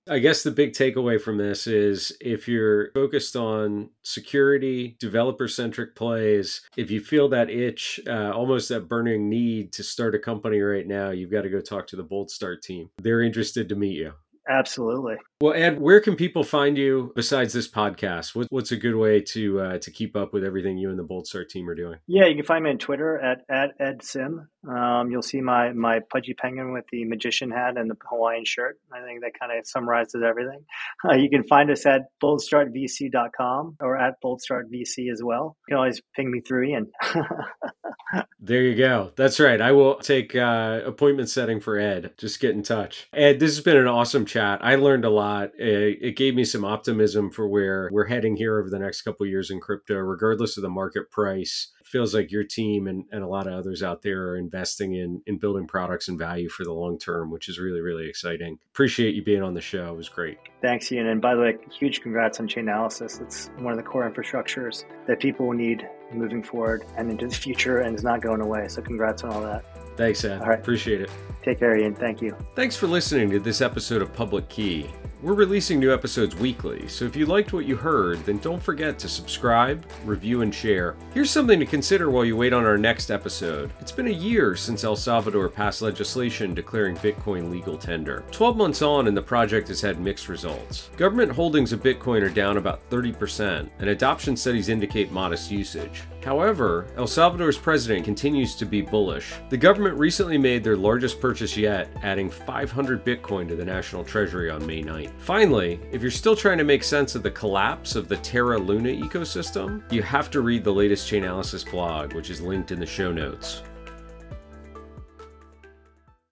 I 0.10 0.18
guess 0.18 0.42
the 0.42 0.50
big 0.50 0.74
takeaway 0.74 1.22
from 1.22 1.38
this 1.38 1.68
is 1.68 2.12
if 2.20 2.48
you're 2.48 2.92
focused 2.94 3.36
on 3.36 3.92
security, 4.02 4.98
developer 5.00 5.48
centric 5.48 5.96
plays, 5.96 6.62
if 6.76 6.90
you 6.90 7.00
feel 7.00 7.30
that 7.30 7.52
itch, 7.52 8.00
uh, 8.08 8.32
almost 8.32 8.70
that 8.70 8.90
burning 8.90 9.30
need 9.30 9.72
to 9.74 9.84
start 9.84 10.16
a 10.16 10.20
company 10.20 10.62
right 10.62 10.88
now, 10.88 11.12
you've 11.12 11.32
got 11.32 11.44
to 11.44 11.50
go 11.50 11.62
talk 11.62 11.86
to 11.88 11.96
the 11.96 12.04
Boldstart 12.04 12.64
team. 12.64 12.90
They're 13.00 13.22
interested 13.22 13.70
to 13.70 13.76
meet 13.76 13.98
you. 13.98 14.14
Absolutely. 14.50 15.16
Well, 15.42 15.54
Ed, 15.54 15.80
where 15.80 16.02
can 16.02 16.16
people 16.16 16.44
find 16.44 16.76
you 16.78 17.14
besides 17.16 17.54
this 17.54 17.70
podcast? 17.70 18.36
What, 18.36 18.48
what's 18.50 18.72
a 18.72 18.78
good 18.78 18.96
way 18.96 19.22
to 19.22 19.62
uh, 19.62 19.78
to 19.78 19.92
keep 19.92 20.16
up 20.16 20.34
with 20.34 20.44
everything 20.44 20.78
you 20.78 20.90
and 20.90 20.98
the 20.98 21.06
Boldstart 21.06 21.50
team 21.50 21.70
are 21.70 21.76
doing? 21.76 22.00
Yeah, 22.08 22.26
you 22.26 22.36
can 22.36 22.46
find 22.46 22.64
me 22.64 22.72
on 22.72 22.80
Twitter 22.80 23.20
at, 23.20 23.46
at 23.48 23.72
Ed 23.80 24.04
Sim. 24.04 24.50
Um, 24.68 25.10
you'll 25.10 25.22
see 25.22 25.40
my 25.40 25.72
my 25.72 26.00
pudgy 26.12 26.34
penguin 26.34 26.74
with 26.74 26.86
the 26.92 27.06
magician 27.06 27.50
hat 27.50 27.78
and 27.78 27.90
the 27.90 27.96
Hawaiian 28.10 28.44
shirt. 28.44 28.78
I 28.92 29.02
think 29.06 29.22
that 29.22 29.40
kind 29.40 29.58
of 29.58 29.66
summarizes 29.66 30.22
everything. 30.26 30.66
Uh, 31.10 31.16
you 31.16 31.30
can 31.30 31.44
find 31.46 31.72
us 31.72 31.86
at 31.86 32.08
boldstartvc.com 32.22 33.78
or 33.80 33.98
at 33.98 34.16
boldstartvc 34.22 35.10
as 35.10 35.24
well. 35.24 35.56
You 35.68 35.72
can 35.72 35.78
always 35.78 36.02
ping 36.14 36.30
me 36.30 36.42
through 36.42 36.66
Ian. 36.66 36.92
there 38.40 38.64
you 38.64 38.76
go. 38.76 39.12
That's 39.16 39.40
right. 39.40 39.62
I 39.62 39.72
will 39.72 39.96
take 39.96 40.36
uh, 40.36 40.82
appointment 40.86 41.30
setting 41.30 41.62
for 41.62 41.78
Ed. 41.78 42.12
Just 42.18 42.42
get 42.42 42.52
in 42.52 42.64
touch. 42.64 43.08
Ed, 43.14 43.40
this 43.40 43.56
has 43.56 43.64
been 43.64 43.78
an 43.78 43.88
awesome 43.88 44.26
chat. 44.26 44.60
I 44.62 44.76
learned 44.76 45.06
a 45.06 45.10
lot. 45.10 45.52
It, 45.58 46.00
it 46.02 46.18
gave 46.18 46.36
me 46.36 46.44
some 46.44 46.66
optimism 46.66 47.32
for 47.32 47.48
where 47.48 47.90
we're 47.94 48.08
heading 48.08 48.36
here 48.36 48.60
over 48.60 48.70
the 48.70 48.80
next 48.80 49.04
couple 49.04 49.26
years 49.26 49.50
in 49.50 49.62
crypto, 49.62 49.96
regardless 49.96 50.58
of 50.58 50.64
the 50.64 50.70
market 50.70 51.10
price 51.12 51.72
feels 51.90 52.14
like 52.14 52.32
your 52.32 52.44
team 52.44 52.88
and, 52.88 53.04
and 53.12 53.24
a 53.24 53.28
lot 53.28 53.48
of 53.48 53.54
others 53.54 53.82
out 53.82 54.02
there 54.02 54.30
are 54.30 54.38
investing 54.38 54.94
in 54.94 55.22
in 55.26 55.38
building 55.38 55.68
products 55.68 56.08
and 56.08 56.18
value 56.18 56.48
for 56.48 56.64
the 56.64 56.72
long 56.72 57.00
term, 57.00 57.32
which 57.32 57.50
is 57.50 57.60
really, 57.60 57.82
really 57.82 58.08
exciting. 58.08 58.60
Appreciate 58.72 59.16
you 59.16 59.24
being 59.24 59.42
on 59.42 59.54
the 59.54 59.62
show. 59.62 59.92
It 59.92 59.98
was 59.98 60.10
great. 60.10 60.38
Thanks, 60.62 60.92
Ian. 60.92 61.08
And 61.08 61.22
by 61.22 61.36
the 61.36 61.42
way, 61.42 61.58
huge 61.72 62.02
congrats 62.02 62.40
on 62.40 62.48
Chainalysis. 62.48 63.22
It's 63.22 63.50
one 63.58 63.74
of 63.74 63.78
the 63.78 63.84
core 63.84 64.10
infrastructures 64.10 64.86
that 65.08 65.20
people 65.20 65.48
will 65.48 65.56
need 65.56 65.88
moving 66.14 66.44
forward 66.44 66.86
and 66.98 67.10
into 67.10 67.28
the 67.28 67.36
future 67.36 67.80
and 67.80 67.96
is 67.96 68.04
not 68.04 68.22
going 68.22 68.42
away. 68.42 68.68
So 68.68 68.82
congrats 68.82 69.24
on 69.24 69.32
all 69.32 69.42
that. 69.42 69.66
Thanks, 69.98 70.24
Ed. 70.24 70.42
All 70.42 70.48
right. 70.48 70.60
Appreciate 70.60 71.02
it. 71.02 71.10
Take 71.44 71.60
care, 71.60 71.76
Ian. 71.76 71.96
Thank 71.96 72.22
you. 72.22 72.36
Thanks 72.56 72.76
for 72.76 72.88
listening 72.88 73.30
to 73.32 73.40
this 73.40 73.62
episode 73.62 74.02
of 74.02 74.14
Public 74.14 74.48
Key. 74.48 74.90
We're 75.22 75.34
releasing 75.34 75.82
new 75.82 75.94
episodes 75.94 76.34
weekly, 76.34 76.88
so 76.88 77.04
if 77.04 77.14
you 77.14 77.26
liked 77.26 77.52
what 77.52 77.66
you 77.66 77.76
heard, 77.76 78.24
then 78.26 78.38
don't 78.38 78.64
forget 78.64 78.98
to 79.00 79.10
subscribe, 79.10 79.86
review, 80.06 80.44
and 80.44 80.56
share. 80.56 80.96
Here's 81.14 81.30
something 81.30 81.60
to 81.60 81.66
consider 81.66 82.10
while 82.10 82.24
you 82.24 82.38
wait 82.38 82.54
on 82.54 82.64
our 82.64 82.78
next 82.78 83.12
episode. 83.12 83.74
It's 83.82 83.92
been 83.92 84.08
a 84.08 84.12
year 84.12 84.56
since 84.56 84.86
El 84.86 84.96
Salvador 84.96 85.50
passed 85.50 85.82
legislation 85.82 86.54
declaring 86.54 86.96
Bitcoin 86.96 87.52
legal 87.52 87.78
tender. 87.78 88.24
12 88.32 88.56
months 88.56 88.82
on, 88.82 89.10
and 89.10 89.18
the 89.18 89.22
project 89.22 89.68
has 89.68 89.82
had 89.82 90.00
mixed 90.00 90.30
results. 90.30 90.90
Government 90.96 91.34
holdings 91.34 91.74
of 91.74 91.84
Bitcoin 91.84 92.22
are 92.22 92.30
down 92.30 92.56
about 92.56 92.90
30%, 92.90 93.70
and 93.80 93.90
adoption 93.90 94.38
studies 94.38 94.70
indicate 94.70 95.12
modest 95.12 95.52
usage. 95.52 96.04
However, 96.24 96.88
El 96.98 97.08
Salvador's 97.08 97.58
president 97.58 98.06
continues 98.06 98.56
to 98.56 98.66
be 98.66 98.82
bullish. 98.82 99.34
The 99.50 99.58
government 99.58 99.98
recently 99.98 100.38
made 100.38 100.64
their 100.64 100.78
largest 100.78 101.20
purchase 101.22 101.56
yet, 101.56 101.90
adding 102.04 102.30
500 102.30 103.06
Bitcoin 103.06 103.48
to 103.48 103.56
the 103.56 103.66
national 103.66 104.04
treasury 104.04 104.50
on 104.50 104.66
May 104.66 104.84
9th. 104.84 105.12
Finally, 105.20 105.80
if 105.92 106.02
you're 106.02 106.12
still 106.12 106.36
trying 106.36 106.58
to 106.58 106.64
make 106.64 106.84
sense 106.84 107.16
of 107.16 107.24
the 107.24 107.32
collapse 107.32 107.96
of 107.96 108.08
the 108.08 108.18
Terra 108.18 108.58
Luna 108.58 108.90
ecosystem, 108.90 109.82
you 109.92 110.02
have 110.04 110.30
to 110.32 110.42
read 110.42 110.64
the 110.64 110.74
latest 110.74 111.10
Chainalysis 111.10 111.70
blog, 111.70 112.14
which 112.14 112.30
is 112.30 112.42
linked 112.42 112.72
in 112.72 112.80
the 112.80 112.86
show 112.86 113.12
notes. 113.12 113.64